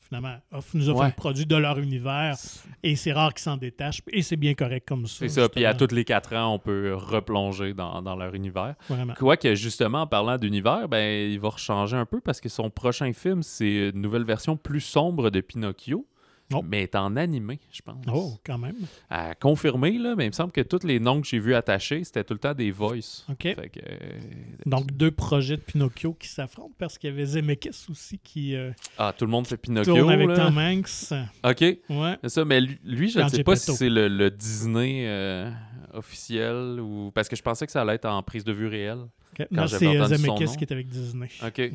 [0.10, 0.36] finalement,
[0.74, 1.05] nous offrent Ouais.
[1.05, 2.36] un produit de leur univers.
[2.84, 4.01] Et c'est rare qu'ils s'en détachent.
[4.12, 5.16] Et c'est bien correct comme ça.
[5.20, 5.47] C'est ça.
[5.47, 8.76] Puis à tous les quatre ans, on peut replonger dans, dans leur univers.
[8.89, 9.14] Vraiment.
[9.14, 13.14] Quoique, justement, en parlant d'univers, ben, il va rechanger un peu parce que son prochain
[13.14, 16.05] film, c'est une nouvelle version plus sombre de Pinocchio.
[16.54, 16.64] Oh.
[16.68, 18.04] Mais est en animé, je pense.
[18.12, 18.76] Oh, quand même.
[19.10, 22.04] À confirmer, là, mais il me semble que tous les noms que j'ai vus attachés,
[22.04, 23.26] c'était tout le temps des voices.
[23.30, 23.43] OK.
[23.43, 24.20] Fait que, euh,
[24.66, 28.72] Donc, deux projets de Pinocchio qui s'affrontent parce qu'il y avait Zemeckis aussi qui euh,
[28.97, 29.95] ah, tout le monde fait Pinocchio.
[29.95, 30.36] tourne avec là.
[30.47, 31.14] Tom Hanks.
[31.43, 31.62] OK.
[31.89, 32.18] Ouais.
[32.24, 35.52] C'est ça, mais lui, lui, je ne sais pas si c'est le, le Disney euh,
[35.93, 37.12] officiel ou.
[37.14, 39.06] Parce que je pensais que ça allait être en prise de vue réelle.
[39.38, 40.55] Quand Non, c'est entendu son Zemeckis nom.
[40.55, 41.30] qui est avec Disney.
[41.45, 41.57] OK.
[41.57, 41.71] Ouais.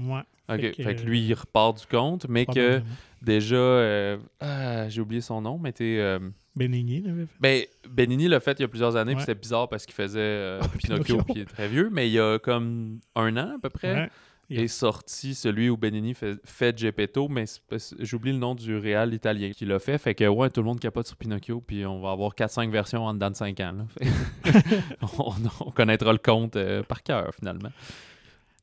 [0.49, 0.61] OK.
[0.61, 2.83] Fait Fait que, lui, il repart du compte, mais que
[3.23, 3.57] déjà.
[3.57, 5.97] euh, ah, j'ai oublié son nom, mais t'es.
[5.99, 6.19] euh,
[6.57, 7.33] Benigni l'avait fait.
[7.41, 9.27] ben, Benigni l'a fait il y a plusieurs années, puis Ouais.
[9.27, 11.23] c'était bizarre parce qu'il faisait euh, Ah, Pinocchio, Pinocchio.
[11.25, 13.93] puis il est très vieux, mais il y a comme un an à peu près.
[13.95, 14.11] Ouais.
[14.51, 17.45] Est sorti celui où Benigni fait, fait Geppetto, mais
[18.01, 19.97] j'oublie le nom du réal italien qui l'a fait.
[19.99, 23.05] Fait que, ouais, tout le monde capote sur Pinocchio, puis on va avoir 4-5 versions
[23.05, 23.73] en dedans de 5 ans.
[23.73, 24.11] là.
[25.19, 25.33] On,
[25.67, 27.71] on connaîtra le conte euh, par cœur, finalement.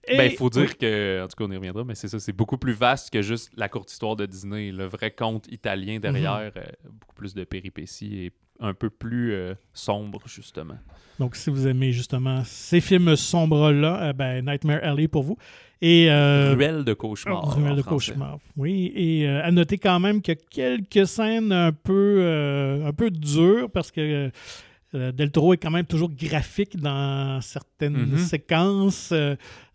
[0.08, 2.20] Et- Ben, il faut dire que, en tout cas, on y reviendra, mais c'est ça,
[2.20, 4.72] c'est beaucoup plus vaste que juste la courte histoire de Disney.
[4.72, 6.64] Le vrai conte italien derrière, euh,
[7.00, 10.78] beaucoup plus de péripéties et un peu plus euh, sombre, justement.
[11.20, 15.38] Donc, si vous aimez justement ces films sombres-là, euh, ben, Nightmare Alley pour vous.
[15.82, 17.56] Et, euh, Ruelle de cauchemar.
[17.56, 18.12] Ruelle de français.
[18.12, 18.38] cauchemar.
[18.56, 20.42] Oui, et euh, à noter quand même qu'il y a
[20.78, 24.30] quelques scènes un peu, euh, un peu dures parce que
[24.94, 28.18] Del Toro est quand même toujours graphique dans certaines Mhm.
[28.18, 29.14] séquences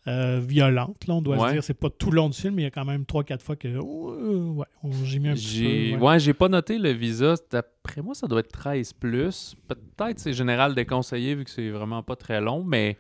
[0.09, 1.49] euh, violentes, là, on doit Ouais.
[1.49, 1.65] se dire.
[1.65, 3.57] C'est pas tout le long du film, mais il y a quand même 3-4 fois
[3.57, 6.05] que oh, ouais, on- j'ai mis un petit peu.
[6.05, 6.21] ouais.
[6.21, 7.35] j'ai pas noté le visa.
[7.51, 9.57] D'après moi, ça doit être 13 plus.
[9.67, 12.97] Peut-être c'est général déconseillé vu que c'est vraiment pas très long, mais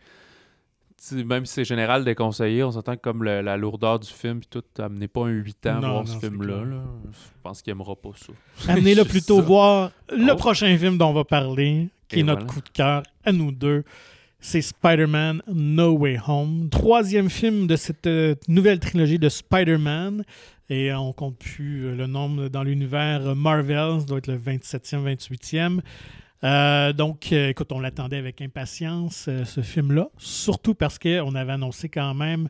[1.12, 4.49] même si c'est général déconseillé, on s'entend que comme le- la lourdeur du film puis
[4.51, 6.64] tout, amenez pas un 8 ans à Non, voir non, ce film-là.
[6.64, 6.82] là.
[7.12, 8.32] Je pense qu'il aimera pas ça.
[8.72, 9.42] Amenez-le plutôt ça.
[9.42, 10.36] voir le Oh.
[10.36, 13.53] prochain film dont on va parler, qui Et est notre coup de cœur à nous
[13.53, 13.84] deux.
[14.40, 16.68] C'est Spider-Man No Way Home.
[16.70, 20.24] Troisième film de cette euh, nouvelle trilogie de Spider-Man.
[20.68, 24.01] Et on compte plus euh, le nombre dans l'univers Marvel.
[24.01, 25.80] Ça doit être le 27e, 28e.
[26.47, 30.09] Euh, donc, euh, écoute, on l'attendait avec impatience, euh, ce film-là.
[30.16, 32.49] Surtout parce qu'on avait annoncé quand même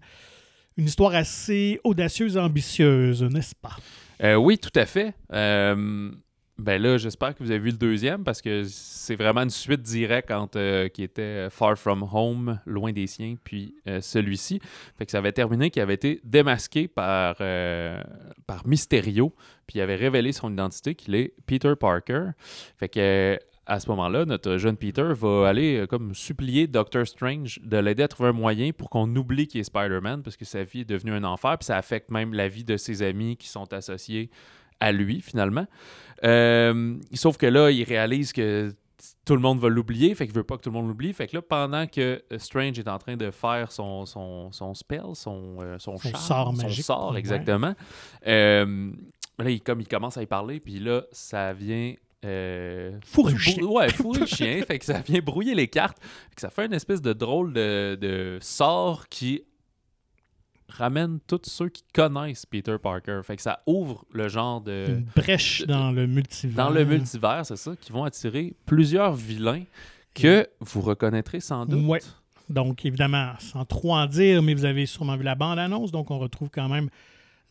[0.77, 3.77] une histoire assez audacieuse et ambitieuse, n'est-ce pas?
[4.37, 5.15] Oui, tout à fait.
[6.59, 9.83] Ben là, j'espère que vous avez vu le deuxième parce que c'est vraiment une suite
[9.83, 14.61] directe entre qui était Far From Home, Loin des siens, puis celui-ci.
[14.97, 19.35] Fait que ça avait terminé qu'il avait été démasqué par, par Mysterio,
[19.67, 22.31] puis il avait révélé son identité qu'il est Peter Parker.
[22.79, 27.59] Fait que à ce moment-là, notre jeune Peter va aller euh, comme supplier Doctor Strange
[27.63, 30.63] de l'aider à trouver un moyen pour qu'on oublie qu'il est Spider-Man parce que sa
[30.63, 33.49] vie est devenue un enfer, puis ça affecte même la vie de ses amis qui
[33.49, 34.31] sont associés
[34.79, 35.67] à lui finalement.
[36.23, 38.73] Euh, sauf que là, il réalise que
[39.25, 41.13] tout le monde va l'oublier, fait qu'il veut pas que tout le monde l'oublie.
[41.13, 45.03] Fait que là, pendant que Strange est en train de faire son, son, son spell,
[45.15, 46.85] son, euh, son, sort magique.
[46.85, 47.75] Son sort, exactement.
[48.25, 48.65] là,
[49.45, 51.95] il, comme il commence à y parler, puis là, ça vient
[52.27, 53.63] euh, fourré chien.
[53.63, 54.63] Ouais, fourré chien.
[54.67, 55.99] fait que ça vient brouiller les cartes.
[56.35, 59.43] que ça fait une espèce de drôle de, de, sort qui
[60.69, 63.21] ramène tous ceux qui connaissent Peter Parker.
[63.25, 64.87] Fait que ça ouvre le genre de.
[64.89, 66.57] Une brèche dans le multivers.
[66.57, 69.65] Dans le multivers, c'est ça, qui vont attirer plusieurs vilains
[70.15, 72.03] que vous reconnaîtrez sans doute.
[72.49, 75.91] Donc, évidemment, sans trop en dire, mais vous avez sûrement vu la bande-annonce.
[75.91, 76.89] Donc, on retrouve quand même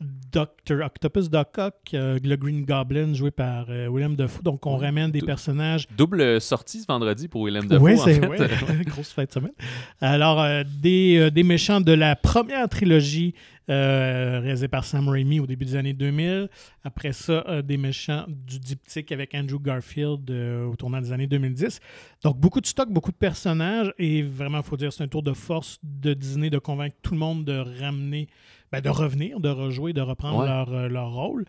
[0.02, 0.84] Dr.
[0.84, 4.43] Octopus Doc Ock, euh, le Green Goblin, joué par euh, William Defoe.
[4.43, 5.88] Donc, on ramène des personnages.
[5.96, 7.82] Double sortie ce vendredi pour William Defoe.
[7.82, 8.50] Oui, c'est vrai.
[8.86, 9.54] grosse fête de semaine.
[10.02, 13.34] Alors, euh, des, des, méchants de la première trilogie
[13.68, 16.50] réalisée par Sam Raimi au début des années 2000.
[16.84, 21.80] Après ça, des méchants du diptyque avec Andrew Garfield au tournant des années 2010.
[22.24, 23.91] Donc, beaucoup de stock, beaucoup de personnages.
[23.98, 27.14] Et vraiment, il faut dire, c'est un tour de force de Disney de convaincre tout
[27.14, 28.28] le monde de ramener
[28.72, 31.45] ben, de revenir, de rejouer, de reprendre leur, euh, leur, rôle.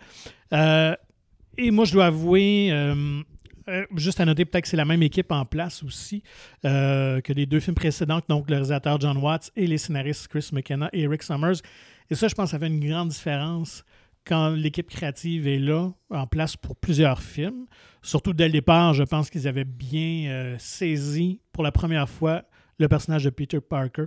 [0.52, 0.94] Euh,
[1.58, 3.22] et moi, je dois avouer, euh,
[3.96, 6.22] juste à noter peut-être que c'est la même équipe en place aussi
[6.62, 10.90] que les deux films précédents, donc le réalisateur John Watts et les scénaristes Chris McKenna
[10.92, 11.56] et Eric Summers.
[12.10, 13.84] Et ça, je pense que ça fait une grande différence
[14.24, 17.66] quand l'équipe créative est là, en place pour plusieurs films.
[18.02, 22.44] Surtout dès le départ, je pense qu'ils avaient bien saisi pour la première fois
[22.78, 24.06] le personnage de Peter Parker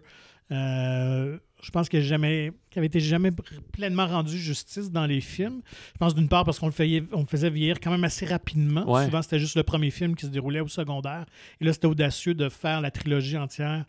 [1.61, 3.31] je pense qu'il jamais avait été jamais
[3.71, 5.61] pleinement rendu justice dans les films.
[5.93, 8.81] Je pense d'une part parce qu'on le, on faisait vieillir quand même assez rapidement.
[9.03, 11.25] Souvent, c'était juste le premier film qui se déroulait au secondaire.
[11.59, 13.85] Et là, c'était audacieux de faire la trilogie entière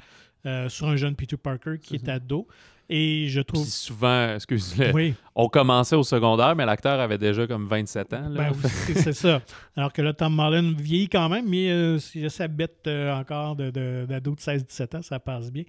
[0.46, 2.46] euh, sur un jeune Peter Parker qui est ado.
[2.92, 3.64] Et je trouve.
[3.68, 8.30] souvent, excusez-moi, on commençait au secondaire, mais l'acteur avait déjà comme 27 ans.
[8.30, 8.52] Ben,
[8.96, 9.40] c'est ça.
[9.76, 13.54] Alors que là, Tom Mullen vieillit quand même, mais euh, si sa bête euh, encore
[13.54, 15.62] d'ado de, de, 16-17 ans, ça passe bien.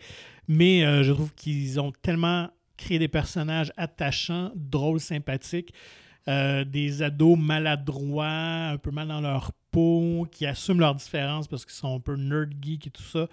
[0.48, 5.76] Mais euh, je trouve qu'ils ont tellement créé des personnages attachants, drôles, sympathiques.
[6.26, 11.76] des ados maladroits, un peu mal dans leur peau, qui assument leurs différences parce qu'ils
[11.76, 13.28] sont un peu nerd geek et tout ça.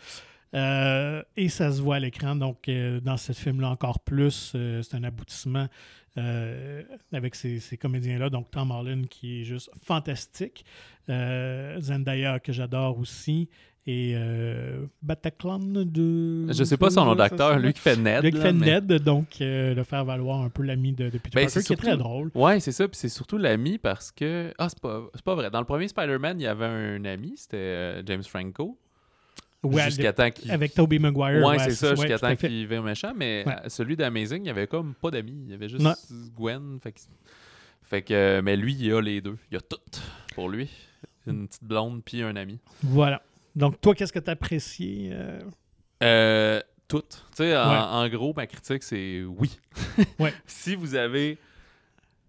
[0.55, 2.36] Euh, et ça se voit à l'écran.
[2.36, 5.68] Donc, euh, dans ce film-là, encore plus, euh, c'est un aboutissement
[7.12, 8.28] avec ces, comédiens-là.
[8.28, 10.64] Donc, Tom Holland qui est juste fantastique.
[11.09, 13.49] Zendaya que j'adore aussi.
[13.86, 14.16] Et
[15.01, 16.53] Bataclan de.
[16.53, 18.24] Je sais pas son nom d'acteur, lui qui fait Ned.
[18.24, 21.46] Lui qui fait Ned, donc le faire valoir un peu l'ami de, de, Peter ben,
[21.46, 22.32] Parker, qui est très drôle.
[22.34, 22.88] Ouais, c'est ça.
[22.88, 24.53] Puis c'est surtout l'ami parce que.
[24.59, 25.51] Ah, c'est pas, pas vrai.
[25.51, 28.76] Dans le premier Spider-Man, il y avait un ami, c'était James Franco
[29.64, 30.50] jusqu'à temps qu'il.
[30.50, 31.44] Avec Tobey Maguire.
[31.44, 33.12] Ouais, c'est ça, jusqu'à temps qu'il vienne méchant.
[33.16, 35.42] Mais celui d'Amazing, il n'y avait comme pas d'amis.
[35.46, 35.84] Il y avait juste
[36.36, 36.78] Gwen.
[36.82, 37.00] Fait que...
[37.82, 38.40] fait que.
[38.40, 39.36] Mais lui, il a les deux.
[39.50, 39.78] Il a tout
[40.34, 40.68] pour lui.
[41.26, 42.59] Une petite blonde puis un ami.
[42.82, 43.22] Voilà.
[43.54, 45.40] Donc, toi, qu'est-ce que tu apprécié euh?
[46.02, 46.61] euh...
[46.86, 47.02] tout.
[47.02, 49.59] Tu sais, en, gros, ma critique, c'est oui.
[50.18, 50.32] ouais.
[50.46, 51.38] si vous avez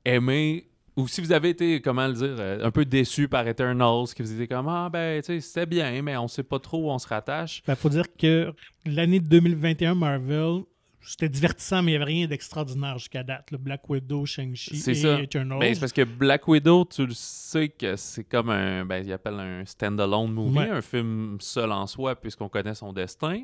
[0.04, 4.08] aimé ou si vous avez été, comment le dire, euh, un peu déçu par Eternals,
[4.16, 6.86] que vous étiez comme Ah, ben, tu sais, c'était bien, mais on sait pas trop
[6.86, 7.60] où on se rattache.
[7.60, 8.54] Il ben, faut dire que
[8.86, 10.64] l'année 2021, Marvel,
[11.02, 13.52] c'était divertissant, mais il n'y avait rien d'extraordinaire jusqu'à date.
[13.52, 15.20] Le Black Widow, Shang-Chi et ça.
[15.22, 15.60] Eternals.
[15.60, 19.12] Ben, c'est parce que Black Widow, tu le sais que c'est comme un, ben, il
[19.12, 23.44] appelle un stand-alone movie, un film seul en soi, puisqu'on connaît son destin.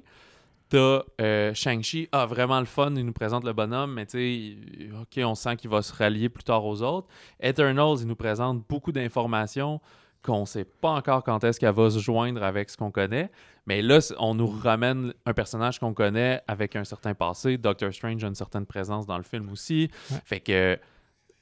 [0.69, 4.97] T'as euh, Shang-Chi, ah, vraiment le fun, il nous présente le bonhomme, mais tu sais,
[4.99, 7.07] ok, on sent qu'il va se rallier plus tard aux autres.
[7.39, 9.79] Eternals, il nous présente beaucoup d'informations
[10.23, 13.29] qu'on ne sait pas encore quand est-ce qu'elle va se joindre avec ce qu'on connaît.
[13.67, 17.57] Mais là, on nous ramène un personnage qu'on connaît avec un certain passé.
[17.57, 19.89] Doctor Strange a une certaine présence dans le film aussi.
[20.23, 20.79] Fait que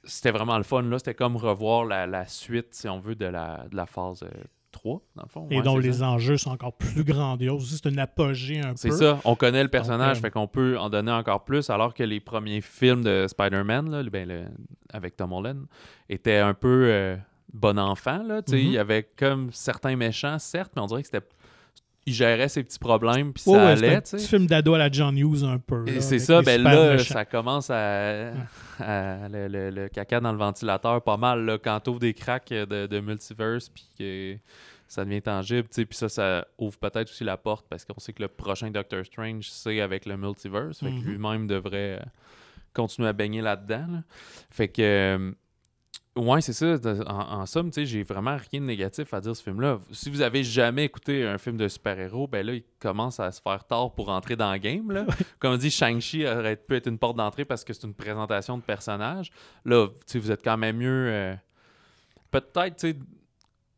[0.03, 0.81] c'était vraiment le fun.
[0.81, 4.43] Là, c'était comme revoir la, suite, si on veut, de la, de la phase euh,
[4.73, 5.47] 3, dans le fond.
[5.49, 7.79] Et dont les enjeux sont encore plus grandioses.
[7.81, 8.75] C'est une apogée un peu.
[8.75, 9.19] C'est ça.
[9.23, 12.59] On connaît le personnage, fait qu'on peut en donner encore plus, alors que les premiers
[12.59, 14.51] films de Spider-Man, ben,
[14.91, 15.65] avec Tom Holland,
[16.09, 17.15] étaient un peu euh,
[17.53, 18.21] bon enfant.
[18.23, 21.25] Là, Il y avait comme certains méchants, certes, mais on dirait que c'était
[22.05, 24.77] il gérait ses petits problèmes, puis ça ouais, allait, c'est un petit film d'ado à
[24.77, 25.87] la John Hughes un peu.
[25.87, 28.31] Et c'est ça, ben là, ça commence à,
[28.79, 31.45] à- le, le- le caca dans le ventilateur pas mal.
[31.45, 34.35] Là, quand t'ouvres des cracks de, de multiverse, puis que
[34.87, 37.99] ça devient tangible, tu sais, puis ça, ça ouvre peut-être aussi la porte, parce qu'on
[37.99, 41.01] sait que le prochain Doctor Strange, c'est avec le multiverse, fait Mhm.
[41.03, 42.05] que lui-même devrait euh,
[42.73, 43.85] continuer à baigner là-dedans.
[43.89, 44.03] là.
[44.51, 45.33] Fait que...
[46.15, 46.75] Ouais, c'est ça.
[47.07, 49.79] En, en somme, tu sais, j'ai vraiment rien de négatif à dire ce film-là.
[49.91, 53.41] Si vous avez jamais écouté un film de super-héros, ben là, il commence à se
[53.41, 54.91] faire tard pour entrer dans le game.
[54.91, 55.07] Là.
[55.39, 58.57] Comme on dit, Shang-Chi aurait pu être une porte d'entrée parce que c'est une présentation
[58.57, 59.31] de personnage.
[59.65, 61.07] Là, tu sais, vous êtes quand même mieux.
[61.09, 61.35] euh,
[62.29, 62.95] Peut-être, tu sais,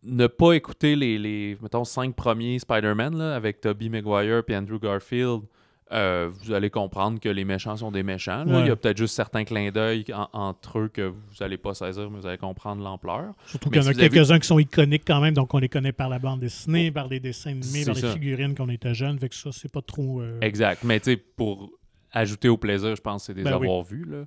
[0.04, 4.78] ne pas écouter les, les mettons, cinq premiers Spider-Man là, avec Tobey Maguire et Andrew
[4.78, 5.44] Garfield.
[5.92, 8.44] Euh, vous allez comprendre que les méchants sont des méchants.
[8.44, 8.56] là.
[8.56, 8.62] Ouais.
[8.62, 11.74] Il y a peut-être juste certains clins d'œil en- entre eux que vous n'allez pas
[11.76, 13.34] saisir, mais vous allez comprendre l'ampleur.
[13.46, 15.54] Surtout qu'il y en a si vous avez- quelques-uns qui sont iconiques quand même, donc
[15.54, 18.66] on les connaît par la bande dessinée, par les dessins animés, par les figurines quand
[18.66, 19.20] on était jeune.
[19.20, 20.22] Fait que ça, c'est pas trop.
[20.22, 20.84] euh, Exact.
[20.84, 21.70] Mais tu sais, pour
[22.12, 23.68] ajouter au plaisir, je pense que c'est des Ben oui.
[23.68, 24.24] avoir vus, là,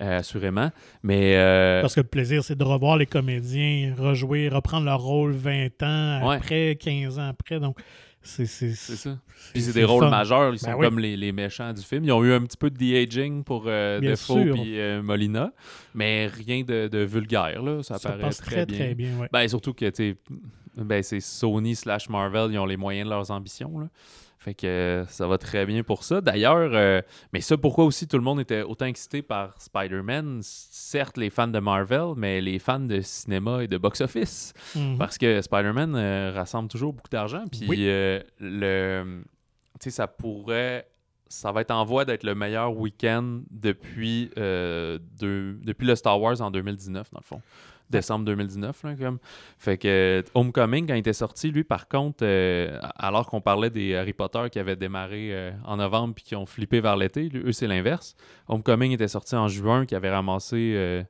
[0.00, 0.70] euh, assurément.
[1.02, 5.32] Mais euh, Parce que le plaisir, c'est de revoir les comédiens rejouer, reprendre leur rôle
[5.32, 6.36] 20 ans Ouais.
[6.36, 7.60] après, 15 ans après.
[7.60, 7.78] Donc,
[8.28, 8.72] c'est.
[8.74, 9.18] Ça.
[9.52, 10.10] Puis c'est des rôles fun.
[10.10, 10.86] majeurs, ils Ben sont oui.
[10.86, 12.04] comme les, les méchants du film.
[12.04, 15.52] Ils ont eu un petit peu de de-aging pour euh, Defoe puis euh, Molina,
[15.94, 17.82] mais rien de, de vulgaire, là.
[17.82, 18.78] Ça, ça paraît passe très, très, bien.
[18.78, 19.18] très bien.
[19.18, 19.28] ouais.
[19.32, 20.16] Ben, surtout que, tu
[20.76, 23.88] ben, c'est Sony slash Marvel, ils ont les moyens de leurs ambitions, là.
[24.40, 26.20] Fait que ça va très bien pour ça.
[26.20, 30.38] D'ailleurs, euh, mais ça, pourquoi aussi tout le monde était autant excité par Spider-Man?
[30.42, 34.52] Certes, les fans de Marvel, mais les fans de cinéma et de box-office.
[34.76, 34.96] Mhm.
[34.96, 37.44] Parce que Spider-Man euh, rassemble toujours beaucoup d'argent.
[37.50, 37.78] Puis Oui.
[37.88, 39.22] euh, le,
[39.80, 40.88] tu sais, ça pourrait,
[41.26, 46.50] ça va être en voie d'être le meilleur week-end depuis, depuis le Star Wars en
[46.50, 47.40] 2019 dans le fond.
[47.90, 49.18] Décembre 2019, là, comme.
[49.58, 53.70] Fait que euh, Homecoming, quand il était sorti, lui, par contre, euh, alors qu'on parlait
[53.70, 57.30] des Harry Potter qui avaient démarré euh, en novembre puis qui ont flippé vers l'été,
[57.34, 58.14] eux, c'est l'inverse.
[58.48, 61.04] Homecoming était sorti en juin, qui avait ramassé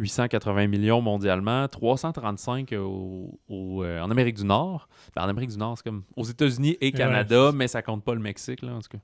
[0.00, 4.88] 880 millions mondialement, 335 au- au, euh, en Amérique du Nord.
[5.14, 8.14] Ben, en Amérique du Nord, c'est comme aux États-Unis et Canada, mais ça compte pas
[8.14, 8.98] le Mexique, là, en tout cas.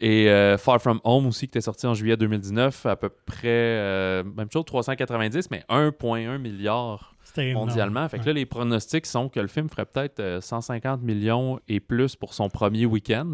[0.00, 3.42] Et euh, Far From Home aussi, qui était sorti en juillet 2019, à peu près,
[3.44, 7.13] euh, même chose, 390, mais 1,1 milliard.
[7.54, 8.08] Mondialement.
[8.08, 8.28] Fait que Ouais.
[8.28, 12.34] là, les pronostics sont que le film ferait peut-être euh, 150 millions et plus pour
[12.34, 13.32] son premier week-end.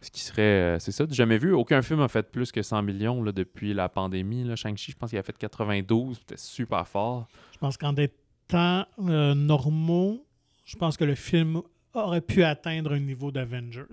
[0.00, 1.52] Ce qui serait, euh, c'est ça, jamais vu.
[1.52, 4.44] Aucun film a fait plus que 100 millions là, depuis la pandémie.
[4.56, 7.26] Shang-Chi, je pense qu'il a fait 92, c'était super fort.
[7.52, 8.10] Je pense qu'en des
[8.46, 10.26] temps euh, normaux,
[10.66, 11.62] je pense que le film
[11.94, 13.84] aurait pu atteindre un niveau d'Avengers.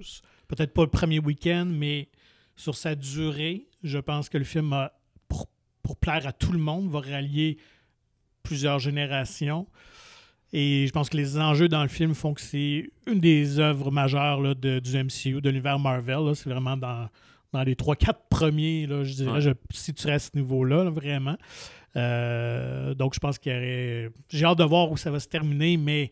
[0.47, 2.09] Peut-être pas le premier week-end, mais
[2.57, 4.91] sur sa durée, je pense que le film, a,
[5.29, 5.47] pour,
[5.81, 7.57] pour plaire à tout le monde, va rallier
[8.43, 9.67] plusieurs générations.
[10.53, 13.89] Et je pense que les enjeux dans le film font que c'est une des œuvres
[13.91, 16.35] majeures là, de- du MCU, de l'univers Marvel.
[16.35, 17.07] C'est vraiment dans,
[17.53, 19.41] dans les 3-4 premiers, là, je dirais, Ouais.
[19.41, 21.37] je situerais à ce niveau-là, là, vraiment.
[21.95, 24.09] Euh, donc, je pense qu'il y aurait.
[24.29, 26.11] J'ai hâte de voir où ça va se terminer, mais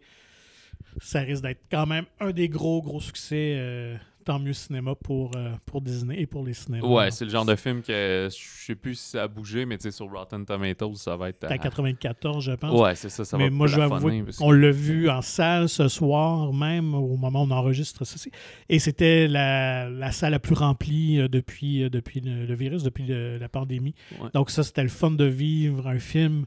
[1.01, 3.55] ça risque d'être quand même un des gros, gros succès.
[3.57, 3.97] euh,
[4.30, 6.86] tant mieux cinéma pour, euh, pour Disney et pour les cinémas.
[6.88, 9.75] Ouais, c'est le genre de film que je sais plus si ça a bougé, mais
[9.80, 11.45] tu sais, sur Rotten Tomatoes, ça va être.
[11.45, 12.80] À 94, je pense.
[12.80, 15.23] Ouais, c'est ça, ça mais va moi, je vais avouer parce qu'on l'a vu en
[15.23, 18.30] salle ce soir, même au moment où on enregistre ceci.
[18.69, 22.84] Et c'était la, la salle la plus remplie euh, depuis, euh, depuis le, le virus,
[22.84, 23.95] depuis le- la pandémie.
[24.21, 24.30] Ouais.
[24.36, 26.45] Donc, ça, c'était le fun de vivre un film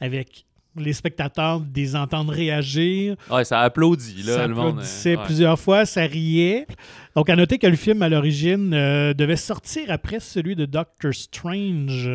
[0.00, 0.46] avec
[0.76, 3.16] les spectateurs, des entendre réagir.
[3.30, 4.68] Ouais, ça applaudit, là, ça le monde.
[4.68, 5.24] applaudissait euh, ouais.
[5.24, 6.66] plusieurs fois, ça riait.
[7.16, 11.12] Donc, à noter que le film, à l'origine, euh, devait sortir après celui de Doctor
[11.12, 12.08] Strange.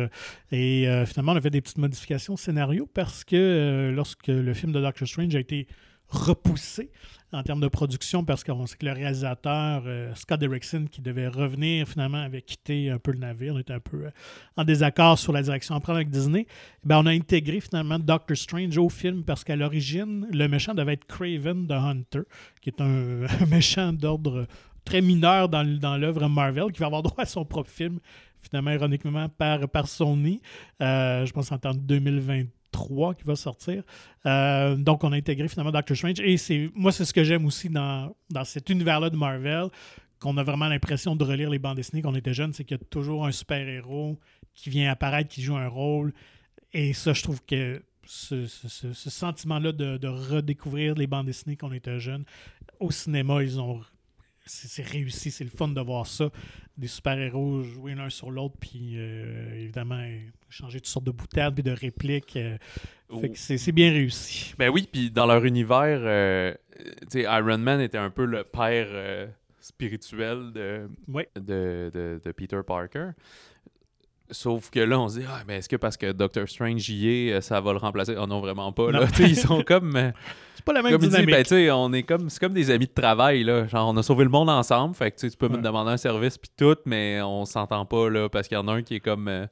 [0.52, 4.28] Et euh, finalement, on a fait des petites modifications au scénario parce que euh, lorsque
[4.28, 5.66] le film de Doctor Strange a été
[6.08, 6.90] repoussé
[7.32, 11.28] en termes de production parce qu'on sait que le réalisateur euh, Scott Derrickson qui devait
[11.28, 14.10] revenir finalement avait quitté un peu le navire, on était un peu euh,
[14.56, 15.74] en désaccord sur la direction.
[15.74, 16.46] À prendre avec Disney.
[16.84, 20.94] Ben, on a intégré finalement Doctor Strange au film parce qu'à l'origine, le méchant devait
[20.94, 22.22] être Craven the Hunter,
[22.60, 24.46] qui est un, méchant d'ordre
[24.84, 27.98] très mineur dans, dans l'œuvre Marvel, qui va avoir droit à son propre film,
[28.40, 30.40] finalement, ironiquement, par, par Sony,
[30.80, 32.48] euh, je pense en 2022
[33.16, 33.82] qui va sortir.
[34.24, 36.20] Euh, donc, on a intégré finalement Doctor Strange.
[36.20, 39.68] Et c'est moi, c'est ce que j'aime aussi dans, dans cet univers-là de Marvel,
[40.20, 42.76] qu'on a vraiment l'impression de relire les bandes dessinées quand on était jeune, c'est qu'il
[42.76, 44.18] y a toujours un super-héros
[44.54, 46.12] qui vient apparaître, qui joue un rôle.
[46.72, 51.98] Et ça, je trouve que ce, sentiment-là de, de, redécouvrir les bandes dessinées qu'on était
[51.98, 52.24] jeune,
[52.80, 53.80] au cinéma, ils ont
[54.48, 56.30] c'est réussi, c'est le fun de voir ça.
[56.78, 60.00] Des super-héros jouer l'un sur l'autre, puis euh, évidemment,
[60.48, 62.36] changer toutes sortes de boutades puis de répliques.
[62.36, 62.56] euh,
[63.20, 64.54] fait que c'est c'est bien réussi.
[64.58, 66.54] Ben oui, puis dans leur univers, euh,
[67.14, 69.26] Iron Man était un peu le père euh,
[69.60, 70.88] spirituel de,
[71.36, 73.10] de- de Peter Parker.
[74.30, 77.08] Sauf que là, on se dit, ah, mais est-ce que parce que Doctor Strange y
[77.28, 78.16] est, euh, ça va le remplacer?
[78.20, 78.90] Oh non, vraiment pas.
[78.90, 79.06] Là.
[79.20, 79.94] Ils sont comme.
[79.96, 80.10] euh,
[80.56, 81.34] C'est pas la même comme il dit, dynamique.
[81.34, 83.66] ben, tu sais, on est comme, c'est comme des amis de travail, là.
[83.68, 86.38] Genre, on a sauvé le monde ensemble, fait que tu peux me demander un service
[86.38, 89.00] puis tout, mais on s'entend pas, là, parce qu'il y en a un qui est
[89.00, 89.46] comme, euh,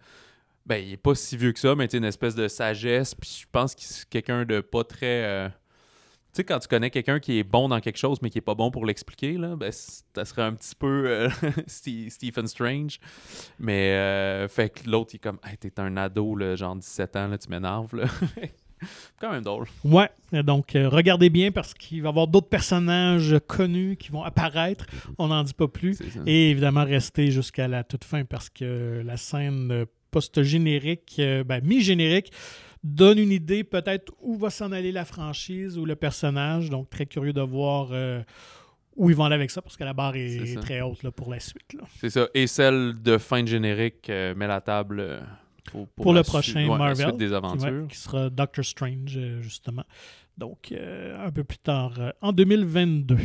[0.66, 3.14] ben, il est pas si vieux que ça, mais tu sais, une espèce de sagesse,
[3.14, 5.22] puis je pense qu'il c'est quelqu'un de pas très...
[5.24, 5.48] euh,
[6.34, 8.40] Tu sais, quand tu connais quelqu'un qui est bon dans quelque chose, mais qui est
[8.40, 11.28] pas bon pour l'expliquer, là, ben, ça serait un petit peu euh,
[11.68, 12.98] Ste- Stephen Strange.
[13.60, 17.14] Mais, euh, fait que l'autre, il est comme, hey, t'es un ado, là, genre 17
[17.14, 18.06] ans, là, tu m'énerves, là.
[19.20, 19.68] quand même drôle.
[19.84, 20.10] Ouais,
[20.42, 24.86] donc euh, regardez bien parce qu'il va y avoir d'autres personnages connus qui vont apparaître.
[25.18, 26.00] On n'en dit pas plus.
[26.26, 31.14] Et évidemment, restez jusqu'à la toute fin parce que la scène post-générique,
[31.46, 32.32] ben, mi-générique,
[32.84, 36.70] donne une idée peut-être où va s'en aller la franchise ou le personnage.
[36.70, 38.22] Donc, très curieux de voir euh,
[38.94, 41.30] où ils vont aller avec ça parce que la barre est, très haute là, pour
[41.30, 41.76] la suite.
[41.98, 42.28] C'est ça.
[42.34, 45.20] Et celle de fin de générique euh, met la table euh,
[45.72, 47.88] pour, Pour la le prochain ouais, la Marvel, suite des aventures.
[47.88, 49.84] qui sera Doctor Strange, justement.
[50.36, 53.16] Donc, un peu plus tard, en 2022.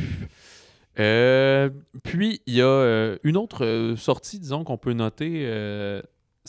[0.99, 1.69] Euh,
[2.03, 5.45] puis, il y a une autre sortie, disons, qu'on peut noter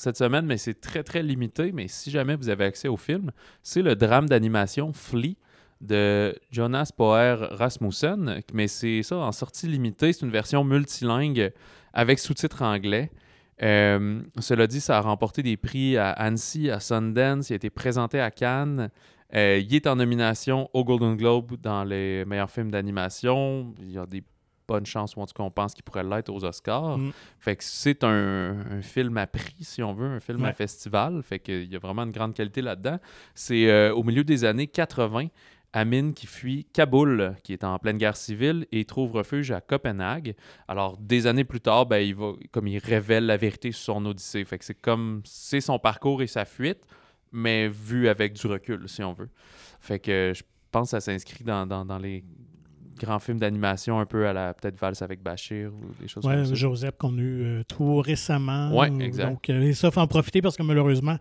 [0.01, 1.73] cette semaine, mais c'est très, très limité.
[1.73, 3.31] Mais si jamais vous avez accès au film,
[3.63, 5.37] c'est le drame d'animation Flea
[5.81, 8.41] de Jonas Poer Rasmussen.
[8.53, 10.13] Mais c'est ça, en sortie limitée.
[10.13, 11.53] C'est une version multilingue
[11.93, 13.11] avec sous-titres anglais.
[13.63, 17.51] Euh, cela dit, ça a remporté des prix à Annecy, à Sundance.
[17.51, 18.91] Il a été présenté à Cannes.
[19.35, 23.75] Euh, il est en nomination au Golden Globe dans les meilleurs films d'animation.
[23.81, 24.25] Il y a des
[24.71, 26.97] bonnes chances, ou en tout cas, on pense qu'il pourrait l'être aux Oscars.
[26.97, 27.13] Mm.
[27.39, 31.23] Fait que c'est un, un film à prix, si on veut, un film à festival.
[31.23, 32.99] Fait qu'il y a vraiment une grande qualité là-dedans.
[33.35, 35.27] C'est euh, au milieu des années 80.
[35.73, 40.35] Amin qui fuit Kaboul, qui est en pleine guerre civile, et trouve refuge à Copenhague.
[40.67, 44.07] Alors, des années plus tard, ben, il va, comme il révèle la vérité sur son
[44.07, 44.45] odyssée.
[44.45, 46.83] Fait que c'est comme, c'est son parcours et sa fuite,
[47.31, 49.29] mais vu avec du recul, si on veut.
[49.81, 50.43] Fait que je
[50.73, 52.25] pense que ça s'inscrit dans, dans, dans les
[53.01, 56.35] grands films d'animation, un peu à la peut-être Valse avec Bachir ou des choses Ouais,
[56.37, 56.55] comme ça?
[56.55, 58.77] Joseph qu'on a eu euh, tout récemment.
[58.77, 59.29] Ouais, exact.
[59.29, 61.17] Donc, euh, et ça, faut en profiter parce que malheureusement,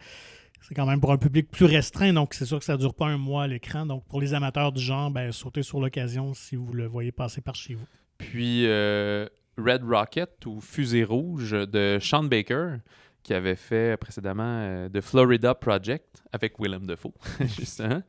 [0.61, 2.13] c'est quand même pour un public plus restreint.
[2.13, 3.85] Donc, c'est sûr que ça ne dure pas un mois à l'écran.
[3.85, 7.41] Donc, pour les amateurs du genre, ben, sautez sur l'occasion si vous le voyez passer
[7.41, 7.85] par chez vous.
[8.17, 9.27] Puis euh,
[9.57, 12.75] Red Rocket ou Fusée Rouge de Sean Baker,
[13.23, 18.01] qui avait fait précédemment euh, The Florida Project avec Willem Dafoe, justement.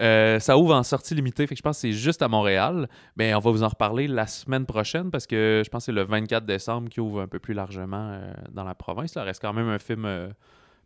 [0.00, 2.88] Euh, ça ouvre en sortie limitée, fait que je pense que c'est juste à Montréal.
[3.16, 5.92] Mais on va vous en reparler la semaine prochaine parce que je pense que c'est
[5.92, 9.12] le 24 décembre qui ouvre un peu plus largement euh, dans la province.
[9.12, 10.28] Ça reste quand même un film euh,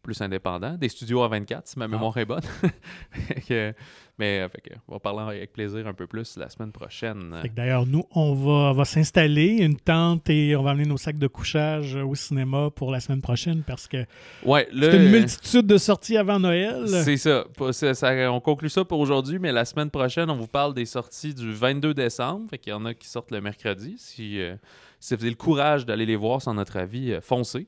[0.02, 2.40] plus indépendant, des studios à 24, si ma mémoire est bonne.
[3.48, 3.74] Que-
[4.18, 7.34] mais euh, fait que, on va parler avec plaisir un peu plus la semaine prochaine.
[7.56, 11.26] D'ailleurs, nous, on va, va s'installer une tente et on va amener nos sacs de
[11.26, 14.04] couchage au cinéma pour la semaine prochaine parce que
[14.44, 16.86] Ouais, c'est une multitude de sorties avant Noël.
[16.86, 17.46] C'est ça.
[17.58, 21.52] On conclut ça pour aujourd'hui, mais la semaine prochaine, on vous parle des sorties du
[21.54, 22.46] 22 décembre.
[22.50, 23.94] Fait qu'il y en a qui sortent le mercredi.
[23.96, 24.54] Si, euh,
[25.00, 27.66] si vous avez le courage d'aller les voir sans notre avis, euh, foncez.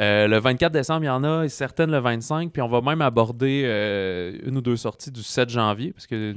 [0.00, 2.52] Euh, le 24 décembre, il y en a, et certaines le 25.
[2.52, 6.34] Puis on va même aborder euh, une ou deux sorties du 7 janvier, parce que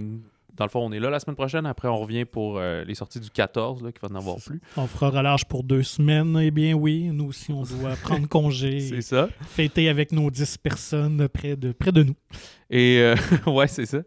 [0.61, 1.65] dans le fond, on est là la semaine prochaine.
[1.65, 4.61] Après, on revient pour euh, les sorties du 14, là, qui va en avoir plus.
[4.77, 6.37] On fera relâche pour deux semaines.
[6.39, 9.27] Eh bien oui, nous aussi, on doit prendre congé C'est ça.
[9.47, 12.13] fêter avec nos 10 personnes près de, près de nous.
[12.69, 13.15] Et euh,
[13.47, 13.97] ouais, c'est ça.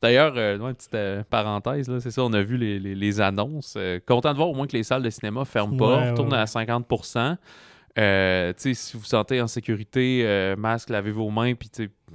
[0.00, 3.76] D'ailleurs, euh, ouais, petite euh, parenthèse, c'est ça, on a vu les, les- les annonces.
[4.06, 6.46] Content de voir au moins que les salles de cinéma ferment pas, retournent ouais, à
[6.46, 6.86] 50
[7.98, 11.70] Euh, si vous vous sentez en sécurité, euh, masque, lavez vos mains, puis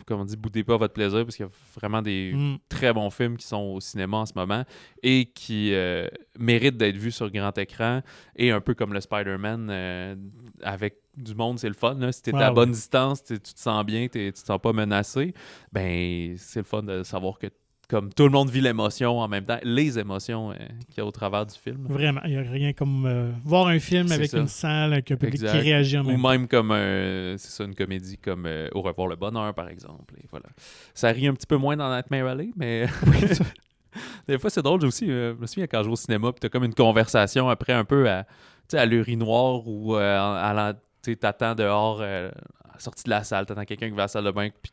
[0.05, 2.57] comme on dit, boudez pas votre plaisir, parce qu'il y a vraiment des Mm.
[2.69, 4.63] très bons films qui sont au cinéma en ce moment
[5.01, 6.07] et qui euh,
[6.37, 8.01] méritent d'être vus sur grand écran.
[8.35, 10.17] Et un peu comme le Spider-Man,
[10.61, 11.95] avec du monde, c'est le fun.
[11.95, 12.11] Là.
[12.11, 15.33] Si tu es à bonne distance, tu te sens bien, tu te sens pas menacé,
[15.71, 17.47] ben c'est le fun de savoir que
[17.91, 20.55] comme tout le monde vit l'émotion en même temps, les émotions euh,
[20.87, 21.85] qu'il y a au travers du film.
[21.89, 24.37] Vraiment, il n'y a rien comme euh, voir un film avec ça.
[24.39, 25.51] une salle, avec un public Exact.
[25.51, 26.29] qui réagit en Ou même temps.
[26.29, 30.15] même comme un- c'est ça, une comédie comme euh, Au revoir le bonheur, par exemple.
[30.17, 30.45] Et voilà.
[30.93, 32.85] Ça rit un petit peu moins dans Nightmare Alley, mais
[34.27, 35.07] des fois c'est drôle aussi.
[35.07, 37.83] je me souviens quand je vais au cinéma, puis t'as comme une conversation après un
[37.83, 38.25] peu à,
[38.73, 40.73] à l'urinoir ou à la-
[41.03, 42.31] tu sais, t'attends dehors, à la
[42.77, 44.71] sortie de la salle, t'attends quelqu'un qui va à la salle de bain, puis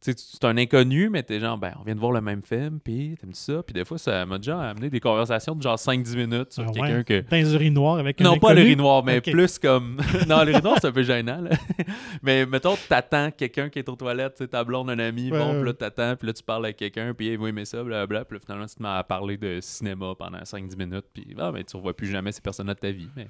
[0.00, 2.78] tu c'est un inconnu, mais t'es genre, ben, on vient de voir le même film,
[2.78, 3.62] puis t'aimes ça?
[3.62, 6.70] Puis des fois, ça m'a déjà amené des conversations de genre 5-10 minutes sur Ah
[6.72, 7.04] quelqu'un ouais?
[7.04, 7.20] que.
[7.28, 10.00] Dans les urinoirs avec un Non, pas l'urinoir, mais plus comme.
[10.28, 11.50] non, l'urinoir, c'est un peu gênant, là.
[12.22, 15.52] mais mettons, t'attends quelqu'un qui est aux toilettes, tu ta blonde, un ami, Ouais, bon,
[15.52, 15.56] ouais.
[15.56, 18.24] puis là, t'attends, puis là, tu parles avec quelqu'un, puis hey, vous aimez ça, blablabla.
[18.24, 21.50] Puis là, finalement, tu te mets à parler de cinéma pendant 5-10 minutes, puis ah,
[21.52, 23.08] ben, tu revois plus jamais ces personnes-là de ta vie.
[23.16, 23.28] Mais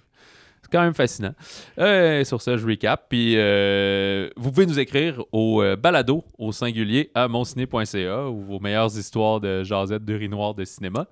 [0.62, 1.34] c'est quand même fascinant.
[1.78, 3.06] Euh, sur ça, je recap.
[3.08, 8.58] Puis euh, vous pouvez nous écrire au euh, balado au singulier à monciné.ca ou vos
[8.58, 11.06] meilleures histoires de jasette d'urinoir de cinéma.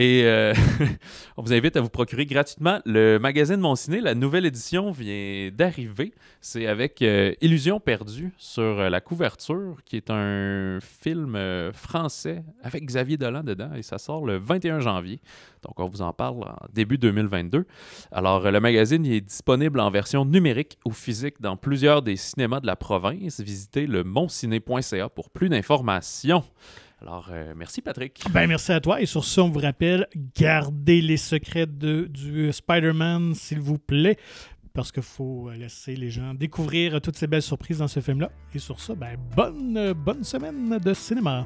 [0.00, 0.54] Et euh,
[1.36, 4.00] on vous invite à vous procurer gratuitement le magazine Mon Ciné.
[4.00, 6.14] La nouvelle édition vient d'arriver.
[6.40, 11.36] C'est avec euh, Illusion perdue sur euh, la couverture, qui est un film
[11.72, 13.72] français avec Xavier Dolan dedans.
[13.74, 15.20] Et ça sort le 21 janvier.
[15.64, 17.66] Donc, on vous en parle en début 2022.
[18.12, 22.68] Alors, le magazine est disponible en version numérique ou physique dans plusieurs des cinémas de
[22.68, 23.40] la province.
[23.40, 26.44] Visitez le monciné.ca pour plus d'informations.
[27.00, 28.24] Alors, euh, merci Patrick.
[28.32, 29.00] Ben, merci à toi.
[29.00, 34.16] Et sur ça, on vous rappelle, gardez les secrets de, du Spider-Man, s'il vous plaît,
[34.74, 38.30] parce qu'il faut laisser les gens découvrir toutes ces belles surprises dans ce film-là.
[38.54, 41.44] Et sur ça, ben, bonne, bonne semaine de cinéma.